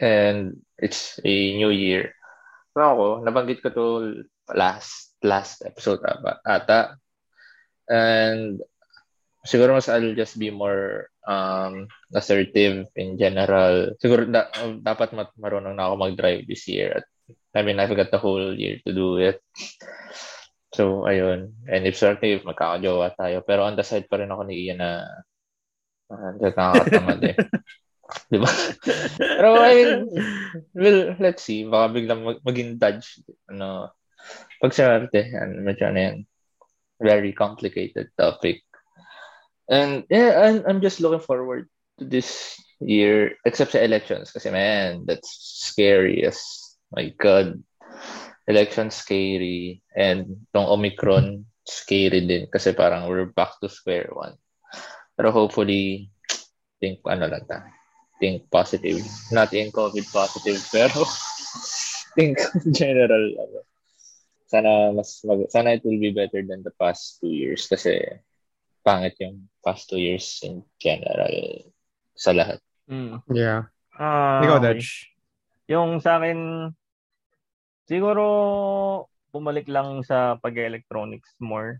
And 0.00 0.64
it's 0.80 1.20
a 1.20 1.34
new 1.60 1.68
year. 1.68 2.16
So 2.72 2.80
ako, 2.80 3.06
nabanggit 3.22 3.60
ko 3.60 3.68
to 3.70 3.86
last 4.56 5.12
last 5.20 5.60
episode 5.62 6.00
ata. 6.02 6.40
ata. 6.42 6.80
And 7.90 8.64
siguro 9.44 9.76
mas 9.76 9.92
I'll 9.92 10.16
just 10.16 10.40
be 10.40 10.48
more 10.48 11.12
um, 11.28 11.88
assertive 12.14 12.88
in 12.96 13.18
general. 13.20 13.94
Siguro 14.00 14.24
da- 14.24 14.52
dapat 14.80 15.12
mat- 15.12 15.36
marunong 15.36 15.76
na 15.76 15.92
ako 15.92 15.94
mag-drive 15.96 16.48
this 16.48 16.64
year. 16.68 17.02
At, 17.02 17.06
I 17.54 17.62
mean, 17.66 17.82
I've 17.82 17.92
got 17.92 18.14
the 18.14 18.22
whole 18.22 18.54
year 18.54 18.78
to 18.86 18.92
do 18.94 19.18
it. 19.18 19.42
So, 20.70 21.02
ayun. 21.02 21.58
And 21.66 21.82
if 21.82 21.98
certainly, 21.98 22.38
if 22.38 22.46
magkakajowa 22.46 23.18
tayo. 23.18 23.42
Pero 23.42 23.66
on 23.66 23.74
the 23.74 23.82
side 23.82 24.06
pa 24.06 24.22
rin 24.22 24.30
ako 24.30 24.46
ni 24.46 24.70
Ian 24.70 24.78
na 24.78 25.02
uh, 26.14 26.30
nakakatamad 26.38 27.20
eh. 27.26 27.36
Di 28.30 28.38
ba? 28.38 28.50
Pero 29.18 29.48
I 29.58 29.72
mean, 29.74 29.92
well, 30.74 31.00
let's 31.18 31.42
see. 31.42 31.66
Baka 31.66 31.94
biglang 31.94 32.22
mag- 32.24 32.44
maging 32.44 32.78
dodge. 32.78 33.22
Ano, 33.50 33.94
pag 34.60 34.72
swerte, 34.74 35.24
yan, 35.30 35.64
medyo 35.64 35.88
ano 35.88 35.98
yan. 35.98 36.18
Very 37.00 37.32
complicated 37.32 38.12
topic. 38.18 38.60
And 39.70 40.04
yeah, 40.10 40.42
I'm, 40.44 40.66
I'm 40.66 40.80
just 40.82 41.00
looking 41.00 41.24
forward 41.24 41.70
to 41.98 42.04
this 42.04 42.58
year, 42.82 43.38
except 43.46 43.72
sa 43.72 43.80
elections. 43.80 44.34
Kasi 44.34 44.50
man, 44.50 45.06
that's 45.06 45.30
scary 45.40 46.26
as 46.26 46.42
my 46.92 47.14
God. 47.16 47.62
Election 48.50 48.90
scary. 48.90 49.80
And 49.94 50.44
tong 50.52 50.66
Omicron, 50.66 51.46
scary 51.64 52.26
din. 52.26 52.50
Kasi 52.50 52.74
parang 52.74 53.08
we're 53.08 53.30
back 53.30 53.56
to 53.62 53.70
square 53.70 54.10
one. 54.12 54.34
Pero 55.16 55.30
hopefully, 55.30 56.10
think 56.80 57.04
ano 57.04 57.28
lang 57.28 57.44
ta. 57.46 57.79
Think 58.20 58.52
positive. 58.52 59.00
Not 59.32 59.56
in 59.56 59.72
COVID 59.72 60.06
positive, 60.12 60.60
pero 60.68 61.08
think 62.16 62.36
general. 62.68 63.32
Ano, 63.40 63.58
sana 64.50 64.90
mas 64.90 65.22
mag, 65.22 65.46
sana 65.48 65.78
it 65.78 65.82
will 65.86 66.02
be 66.02 66.10
better 66.10 66.42
than 66.42 66.60
the 66.66 66.74
past 66.74 67.22
two 67.22 67.30
years 67.30 67.70
kasi 67.70 68.02
pangit 68.82 69.14
yung 69.22 69.46
past 69.62 69.86
two 69.86 70.02
years 70.02 70.42
in 70.42 70.66
general 70.82 71.30
sa 72.18 72.34
lahat. 72.34 72.58
Mm. 72.90 73.22
Yeah. 73.30 73.70
Ah, 73.94 74.42
Ikaw, 74.42 74.58
okay. 74.58 74.64
Dutch. 74.74 74.88
Yung 75.70 76.02
sa 76.02 76.18
akin, 76.18 76.68
siguro 77.86 78.24
bumalik 79.30 79.70
lang 79.70 80.02
sa 80.02 80.34
pag-electronics 80.42 81.38
more. 81.38 81.78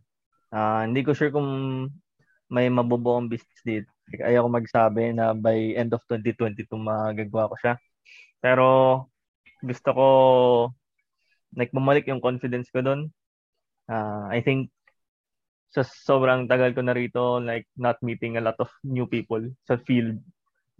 Ah, 0.54 0.86
hindi 0.86 1.02
ko 1.02 1.10
sure 1.10 1.34
kung 1.34 1.90
may 2.50 2.66
mabubuong 2.68 3.30
business 3.30 3.60
dito. 3.62 3.90
Like, 4.10 4.26
ayaw 4.26 4.46
ko 4.46 4.50
magsabi 4.50 5.14
na 5.14 5.32
by 5.38 5.78
end 5.78 5.94
of 5.94 6.02
2022 6.10 6.66
magagawa 6.74 7.50
ko 7.54 7.56
siya. 7.62 7.74
Pero 8.42 8.66
gusto 9.62 9.88
ko 9.94 10.06
like 11.54 11.70
bumalik 11.74 12.06
yung 12.10 12.22
confidence 12.22 12.70
ko 12.74 12.82
doon. 12.82 13.10
Ah, 13.90 14.30
I 14.30 14.42
think 14.42 14.70
sa 15.70 15.86
sobrang 15.86 16.50
tagal 16.50 16.74
ko 16.74 16.82
na 16.82 16.94
rito, 16.94 17.38
like 17.38 17.66
not 17.78 17.98
meeting 18.02 18.34
a 18.34 18.42
lot 18.42 18.58
of 18.58 18.70
new 18.82 19.06
people 19.06 19.42
sa 19.66 19.78
field, 19.86 20.18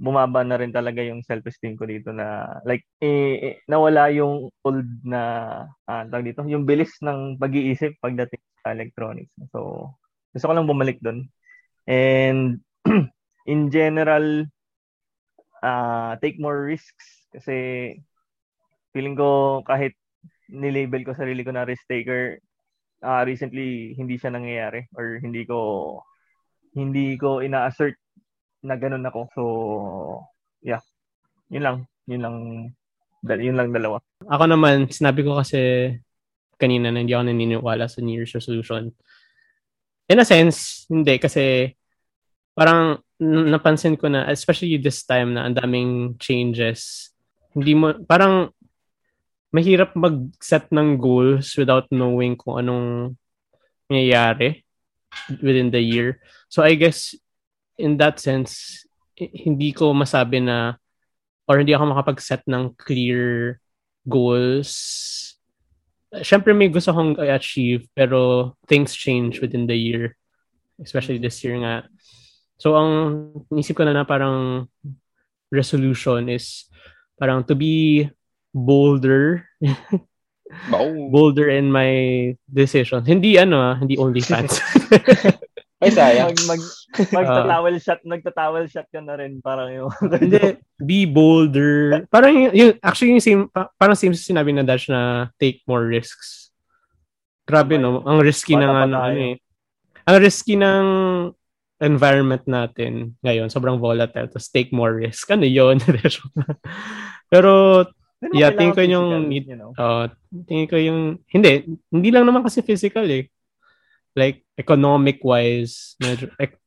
bumaba 0.01 0.43
na 0.43 0.59
rin 0.59 0.75
talaga 0.75 1.05
yung 1.05 1.23
self-esteem 1.23 1.79
ko 1.79 1.87
dito 1.87 2.11
na 2.11 2.59
like 2.67 2.83
eh, 2.99 3.37
eh, 3.39 3.57
nawala 3.71 4.11
yung 4.11 4.51
old 4.67 4.89
na 5.07 5.21
ah, 5.87 6.03
tawag 6.11 6.35
dito, 6.35 6.43
yung 6.47 6.67
bilis 6.67 6.91
ng 7.03 7.39
pag-iisip 7.39 7.99
pagdating 8.03 8.43
sa 8.63 8.75
electronics. 8.75 9.33
So, 9.55 9.91
gusto 10.35 10.45
ko 10.47 10.53
lang 10.55 10.71
bumalik 10.71 10.99
doon. 11.03 11.27
And 11.87 12.61
in 13.53 13.71
general, 13.71 14.47
ah 15.61 16.17
take 16.25 16.41
more 16.41 16.65
risks 16.65 17.29
kasi 17.31 17.97
feeling 18.97 19.15
ko 19.15 19.61
kahit 19.69 19.93
nilabel 20.51 21.05
ko 21.05 21.13
sarili 21.15 21.45
ko 21.45 21.53
na 21.53 21.69
risk 21.69 21.85
taker, 21.87 22.41
ah 23.05 23.23
recently 23.23 23.95
hindi 23.95 24.17
siya 24.17 24.35
nangyayari 24.35 24.89
or 24.97 25.21
hindi 25.23 25.45
ko 25.45 26.01
hindi 26.75 27.19
ko 27.19 27.43
ina-assert 27.43 27.99
na 28.63 28.77
ganun 28.77 29.07
ako. 29.07 29.21
So, 29.35 29.43
yeah. 30.63 30.83
Yun 31.51 31.65
lang. 31.65 31.77
Yun 32.07 32.23
lang. 32.23 32.37
Yun 33.27 33.57
lang 33.57 33.69
dalawa. 33.75 33.99
Ako 34.29 34.45
naman, 34.47 34.87
sinabi 34.89 35.27
ko 35.27 35.37
kasi 35.37 35.93
kanina 36.61 36.93
na 36.93 37.03
hindi 37.03 37.17
ako 37.17 37.25
naniniwala 37.27 37.89
sa 37.89 38.05
New 38.05 38.15
Year's 38.15 38.37
resolution. 38.37 38.93
In 40.11 40.19
a 40.19 40.27
sense, 40.27 40.91
hindi 40.91 41.23
kasi 41.23 41.71
parang 42.51 42.99
napansin 43.23 43.95
ko 43.95 44.11
na, 44.11 44.27
especially 44.27 44.75
this 44.83 45.07
time 45.07 45.39
na 45.39 45.47
ang 45.47 45.55
daming 45.55 46.19
changes, 46.19 47.15
hindi 47.55 47.79
mo, 47.79 47.95
parang 48.11 48.51
mahirap 49.55 49.95
mag-set 49.95 50.67
ng 50.75 50.99
goals 50.99 51.55
without 51.55 51.87
knowing 51.95 52.35
kung 52.35 52.59
anong 52.59 53.15
nangyayari 53.87 54.67
within 55.43 55.71
the 55.71 55.83
year. 55.83 56.19
So 56.51 56.63
I 56.63 56.75
guess 56.75 57.15
in 57.79 57.99
that 57.99 58.19
sense, 58.19 58.83
hindi 59.15 59.71
ko 59.71 59.95
masabi 59.95 60.43
na 60.43 60.79
or 61.47 61.59
hindi 61.59 61.75
ako 61.75 61.91
makapag-set 61.91 62.47
ng 62.47 62.79
clear 62.79 63.59
goals. 64.07 65.30
Siyempre 66.11 66.51
may 66.51 66.67
gusto 66.67 66.91
kong 66.91 67.15
i-achieve 67.23 67.87
pero 67.95 68.53
things 68.67 68.95
change 68.95 69.39
within 69.39 69.67
the 69.71 69.79
year. 69.79 70.19
Especially 70.83 71.23
this 71.23 71.39
year 71.47 71.55
nga. 71.63 71.87
So 72.59 72.75
ang 72.75 72.93
nisip 73.53 73.79
ko 73.79 73.87
na 73.87 73.95
na 73.95 74.05
parang 74.05 74.69
resolution 75.49 76.29
is 76.29 76.67
parang 77.19 77.45
to 77.45 77.55
be 77.55 78.09
bolder 78.55 79.47
bolder 81.15 81.49
in 81.49 81.71
my 81.71 81.91
decisions. 82.51 83.07
Hindi 83.07 83.39
ano 83.39 83.57
ah, 83.63 83.75
hindi 83.79 83.97
only 83.99 84.21
fans. 84.31 84.59
Ay, 85.81 85.91
sayang. 85.97 86.37
Mag, 86.45 86.61
mag, 86.61 86.63
magtatawel 87.17 87.75
shot, 87.81 88.01
nagtatawel 88.05 88.65
shot 88.69 88.85
ka 88.93 89.01
na 89.01 89.17
rin. 89.17 89.41
Parang 89.41 89.73
yung... 89.73 89.89
Hindi, 90.21 90.61
be 90.77 91.09
bolder. 91.09 92.05
Parang 92.13 92.37
yung, 92.37 92.53
yung 92.53 92.71
actually 92.85 93.17
yung 93.17 93.25
same, 93.25 93.43
pa- 93.49 93.73
parang 93.81 93.97
same 93.97 94.13
sa 94.13 94.21
sinabi 94.21 94.53
na 94.53 94.61
Dash 94.61 94.93
na 94.93 95.33
take 95.41 95.65
more 95.65 95.89
risks. 95.89 96.53
Grabe 97.49 97.81
no, 97.81 98.05
ang 98.05 98.21
risky 98.21 98.55
ng 98.55 98.69
ano, 98.69 98.95
ano 99.01 99.19
eh. 99.19 99.37
Ang 100.05 100.17
risky 100.21 100.55
ng 100.55 100.87
environment 101.81 102.45
natin 102.45 103.17
ngayon, 103.25 103.49
sobrang 103.49 103.81
volatile. 103.81 104.29
Tapos 104.29 104.53
take 104.53 104.71
more 104.77 104.93
risk. 104.93 105.33
Ano 105.33 105.49
yun? 105.49 105.81
Pero 105.89 106.21
Pero 107.33 107.53
Yeah, 108.37 108.53
tingin 108.53 108.77
ko 108.77 108.85
yung 108.85 109.33
you 109.33 109.57
know? 109.57 109.73
Uh, 109.81 110.13
tingin 110.45 110.69
ko 110.69 110.77
yung, 110.77 111.25
hindi, 111.33 111.65
hindi 111.89 112.09
lang 112.13 112.29
naman 112.29 112.45
kasi 112.45 112.61
physical 112.61 113.09
eh. 113.09 113.33
Like, 114.17 114.43
economic 114.59 115.23
wise, 115.23 115.95
medyo, 116.03 116.31
like, 116.39 116.59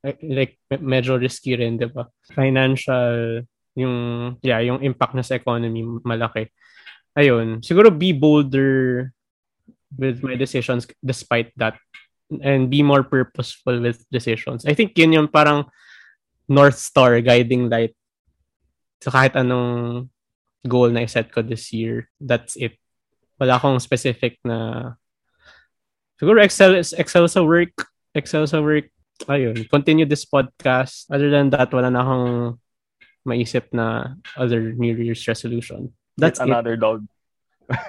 me- 0.72 0.84
medyo 0.84 1.20
risky 1.20 1.60
rin, 1.60 1.76
di 1.76 1.92
ba? 1.92 2.08
Financial, 2.32 3.44
yung, 3.76 3.96
yeah, 4.40 4.64
yung 4.64 4.80
impact 4.80 5.14
na 5.14 5.26
sa 5.26 5.36
economy, 5.36 5.84
malaki. 6.08 6.48
Ayun, 7.14 7.62
siguro 7.62 7.94
be 7.94 8.16
bolder 8.16 9.12
with 9.94 10.24
my 10.26 10.34
decisions 10.34 10.90
despite 11.06 11.54
that 11.60 11.78
and 12.42 12.70
be 12.70 12.82
more 12.82 13.04
purposeful 13.04 13.78
with 13.78 14.02
decisions. 14.10 14.66
I 14.66 14.74
think 14.74 14.98
yun 14.98 15.14
yung 15.14 15.30
parang 15.30 15.70
North 16.50 16.80
Star 16.80 17.22
guiding 17.22 17.70
light 17.70 17.94
sa 19.04 19.12
kahit 19.12 19.36
anong 19.36 20.08
goal 20.64 20.90
na 20.90 21.04
i-set 21.04 21.30
ko 21.30 21.44
this 21.44 21.70
year. 21.76 22.10
That's 22.18 22.56
it. 22.56 22.80
Wala 23.38 23.60
akong 23.60 23.84
specific 23.84 24.40
na 24.48 24.96
siguro 26.20 26.42
excel 26.44 26.78
excel 26.78 27.26
sa 27.30 27.42
work, 27.44 27.74
excel 28.14 28.46
sa 28.48 28.60
work. 28.62 28.90
Ayun, 29.30 29.70
continue 29.70 30.06
this 30.10 30.26
podcast. 30.26 31.06
Other 31.08 31.30
than 31.30 31.54
that, 31.54 31.70
wala 31.70 31.94
na 31.94 32.02
akong 32.02 32.58
maisip 33.24 33.72
na 33.72 34.18
other 34.36 34.74
New 34.74 34.96
Year's 34.98 35.24
resolution. 35.28 35.94
That's 36.18 36.40
Get 36.40 36.48
it. 36.48 36.52
another 36.52 36.76
dog. 36.76 37.06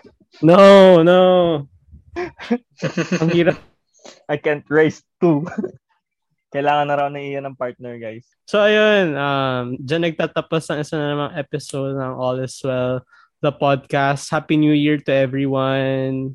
No, 0.42 0.98
no. 1.06 1.22
Ang 2.18 3.30
hirap. 3.30 3.54
I 4.26 4.34
can't 4.34 4.66
raise 4.66 4.98
two. 5.22 5.46
Kailangan 6.54 6.86
na 6.90 6.94
raw 6.98 7.06
na 7.06 7.22
iyan 7.22 7.46
ng 7.46 7.58
partner, 7.58 7.94
guys. 8.02 8.26
So 8.46 8.58
ayun, 8.58 9.14
um, 9.14 9.78
dyan 9.78 10.10
nagtatapos 10.10 10.70
ang 10.70 10.82
isa 10.82 10.98
na 10.98 11.14
namang 11.14 11.32
episode 11.38 11.94
ng 11.94 12.14
All 12.18 12.42
Is 12.42 12.58
Well, 12.66 13.06
the 13.42 13.54
podcast. 13.54 14.26
Happy 14.30 14.58
New 14.58 14.74
Year 14.74 14.98
to 15.06 15.12
everyone. 15.14 16.34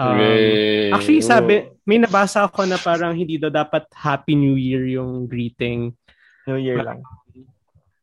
Um, 0.00 0.16
Hooray. 0.16 0.88
actually, 0.96 1.20
sabi, 1.20 1.68
may 1.84 2.00
nabasa 2.00 2.48
ako 2.48 2.64
na 2.64 2.80
parang 2.80 3.12
hindi 3.12 3.36
daw 3.36 3.52
dapat 3.52 3.84
Happy 3.92 4.32
New 4.32 4.56
Year 4.56 4.88
yung 4.88 5.28
greeting. 5.28 5.92
New 6.48 6.56
Year 6.56 6.80
lang. 6.80 7.04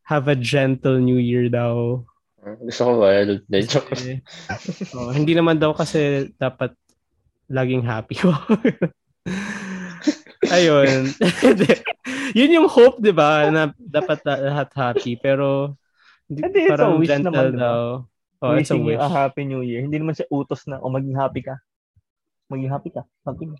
have 0.06 0.30
a 0.30 0.38
gentle 0.38 0.96
New 1.02 1.18
Year 1.18 1.50
daw. 1.50 2.06
Gusto 2.62 2.80
ko 2.86 2.92
wild. 3.02 3.42
Eh, 3.50 3.66
oh, 4.96 5.10
hindi 5.10 5.34
naman 5.34 5.58
daw 5.58 5.74
kasi 5.74 6.30
dapat 6.38 6.72
laging 7.50 7.82
happy. 7.82 8.16
Ayun. 10.54 11.12
Yun 12.38 12.54
yung 12.62 12.68
hope, 12.70 13.02
di 13.02 13.12
ba? 13.12 13.50
Na 13.50 13.74
dapat 13.76 14.22
lahat 14.24 14.70
happy. 14.72 15.18
Pero 15.18 15.76
hindi, 16.30 16.68
it's 16.70 16.78
a 16.78 16.88
wish 16.94 17.10
gentle 17.10 17.34
naman, 17.34 17.52
diba? 17.52 17.60
daw. 17.60 17.80
Oh, 18.38 18.54
it's 18.54 18.70
a 18.70 18.78
wish. 18.78 19.02
a 19.02 19.10
happy 19.10 19.44
new 19.44 19.66
year. 19.66 19.82
Hindi 19.82 19.98
naman 19.98 20.14
siya 20.14 20.30
utos 20.30 20.62
na, 20.70 20.78
o 20.78 20.88
maging 20.88 21.18
happy 21.18 21.42
ka. 21.42 21.58
Maging 22.48 22.72
happy 22.72 22.90
ka. 22.90 23.02
Happy. 23.24 23.52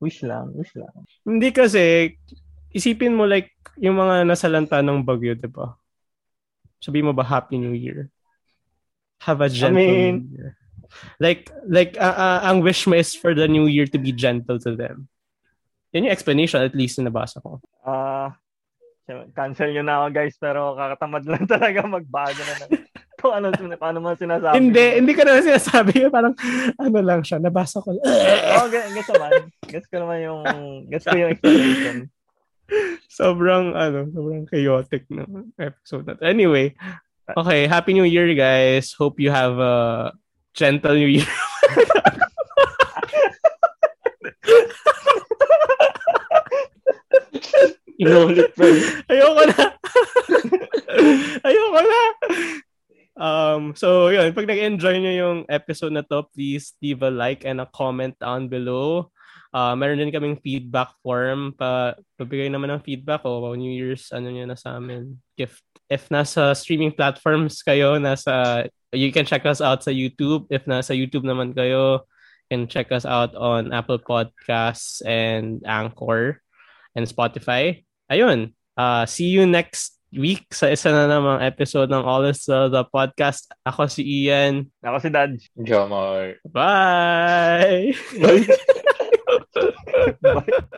Wish 0.00 0.22
lang, 0.24 0.54
wish 0.56 0.72
lang. 0.78 0.94
Hindi 1.26 1.50
kasi, 1.52 2.14
isipin 2.72 3.18
mo 3.18 3.26
like, 3.26 3.52
yung 3.76 3.98
mga 3.98 4.24
nasalanta 4.24 4.80
ng 4.80 5.04
bagyo, 5.04 5.36
di 5.36 5.50
ba? 5.50 5.76
Sabi 6.80 7.04
mo 7.04 7.12
ba, 7.12 7.26
Happy 7.26 7.60
New 7.60 7.76
Year? 7.76 8.08
Have 9.20 9.44
a 9.44 9.52
gentle 9.52 9.76
mean- 9.76 10.30
New 10.30 10.38
Year. 10.38 10.52
Like, 11.22 11.46
like 11.70 11.94
uh, 12.02 12.18
uh, 12.18 12.40
ang 12.50 12.66
wish 12.66 12.82
mo 12.90 12.98
is 12.98 13.14
for 13.14 13.30
the 13.30 13.46
New 13.46 13.70
Year 13.70 13.86
to 13.86 13.98
be 13.98 14.10
gentle 14.10 14.58
to 14.58 14.74
them. 14.74 15.06
Yan 15.94 16.10
yung 16.10 16.14
explanation, 16.14 16.66
at 16.66 16.74
least, 16.74 16.98
na 16.98 17.06
nabasa 17.06 17.38
ko. 17.38 17.62
Ah, 17.86 18.34
cancel 19.34 19.70
nyo 19.70 19.82
na 19.82 20.02
ako 20.02 20.06
guys, 20.14 20.34
pero 20.38 20.74
kakatamad 20.74 21.24
lang 21.26 21.44
talaga 21.54 21.80
magbago 21.86 22.40
na 22.42 22.54
ng 22.66 22.70
kung 23.20 23.36
ano, 23.36 23.52
paano 23.76 24.00
man 24.00 24.16
sinasabi. 24.16 24.56
hindi, 24.56 24.84
hindi 24.96 25.12
ko 25.12 25.22
na 25.28 25.44
sinasabi. 25.44 26.08
Parang, 26.08 26.34
ano 26.80 26.98
lang 27.04 27.20
siya, 27.20 27.36
nabasa 27.38 27.84
ko. 27.84 27.92
Oo, 27.92 28.00
oh, 28.64 28.66
gets 28.72 29.10
naman. 29.12 29.32
Gets 29.68 29.86
ko 29.92 29.96
naman 30.00 30.18
yung, 30.24 30.40
gets 30.88 31.04
ko 31.04 31.14
yung 31.14 31.30
explanation. 31.36 31.96
sobrang, 33.12 33.76
ano, 33.76 34.08
sobrang 34.10 34.48
chaotic 34.48 35.04
na 35.12 35.28
episode 35.60 36.08
na 36.08 36.16
to. 36.16 36.24
Anyway, 36.24 36.72
okay, 37.36 37.68
Happy 37.68 37.92
New 37.92 38.08
Year, 38.08 38.32
guys. 38.32 38.96
Hope 38.96 39.20
you 39.20 39.28
have 39.28 39.60
a 39.60 40.10
gentle 40.56 40.96
New 40.96 41.12
Year. 41.12 41.28
Inulit 48.00 48.48
pa. 48.56 48.64
Ayoko 49.12 49.42
na. 49.44 49.64
Ayoko 51.46 51.80
na. 51.84 52.00
Um, 53.20 53.76
so, 53.76 54.08
yun. 54.08 54.32
Pag 54.32 54.48
nag-enjoy 54.48 54.96
nyo 54.96 55.12
yung 55.12 55.38
episode 55.52 55.92
na 55.92 56.00
to, 56.08 56.24
please 56.32 56.72
leave 56.80 57.04
a 57.04 57.12
like 57.12 57.44
and 57.44 57.60
a 57.60 57.68
comment 57.68 58.16
down 58.16 58.48
below. 58.48 59.12
Uh, 59.52 59.76
meron 59.76 60.00
din 60.00 60.08
kaming 60.08 60.40
feedback 60.40 60.96
form. 61.04 61.52
Pa, 61.52 62.00
pabigay 62.16 62.48
naman 62.48 62.72
ng 62.72 62.80
feedback 62.80 63.20
o 63.28 63.44
oh, 63.44 63.52
New 63.52 63.68
Year's, 63.68 64.08
ano 64.08 64.32
nyo 64.32 64.48
na 64.48 64.56
sa 64.56 64.80
amin, 64.80 65.20
gift. 65.36 65.60
If 65.92 66.08
nasa 66.08 66.56
streaming 66.56 66.96
platforms 66.96 67.60
kayo, 67.60 68.00
nasa, 68.00 68.64
you 68.96 69.12
can 69.12 69.28
check 69.28 69.44
us 69.44 69.60
out 69.60 69.84
sa 69.84 69.92
YouTube. 69.92 70.48
If 70.48 70.64
nasa 70.64 70.96
YouTube 70.96 71.28
naman 71.28 71.52
kayo, 71.52 72.08
you 72.48 72.56
can 72.56 72.64
check 72.72 72.88
us 72.88 73.04
out 73.04 73.36
on 73.36 73.74
Apple 73.74 74.00
Podcasts 74.00 75.04
and 75.04 75.60
Anchor 75.68 76.40
and 76.96 77.04
Spotify. 77.04 77.84
Ayun. 78.08 78.56
Uh, 78.80 79.04
see 79.04 79.28
you 79.28 79.44
next 79.44 79.99
week 80.14 80.50
sa 80.50 80.70
isa 80.70 80.90
na 80.90 81.06
namang 81.06 81.42
episode 81.42 81.90
ng 81.90 82.02
All 82.02 82.26
Is 82.26 82.42
Well, 82.50 82.70
the 82.70 82.84
podcast. 82.86 83.46
Ako 83.62 83.86
si 83.86 84.26
Ian. 84.26 84.66
Ako 84.82 84.96
si 84.98 85.08
Dad. 85.10 85.38
Jomar. 85.54 86.34
Bye! 86.50 87.94
Bye. 88.18 88.46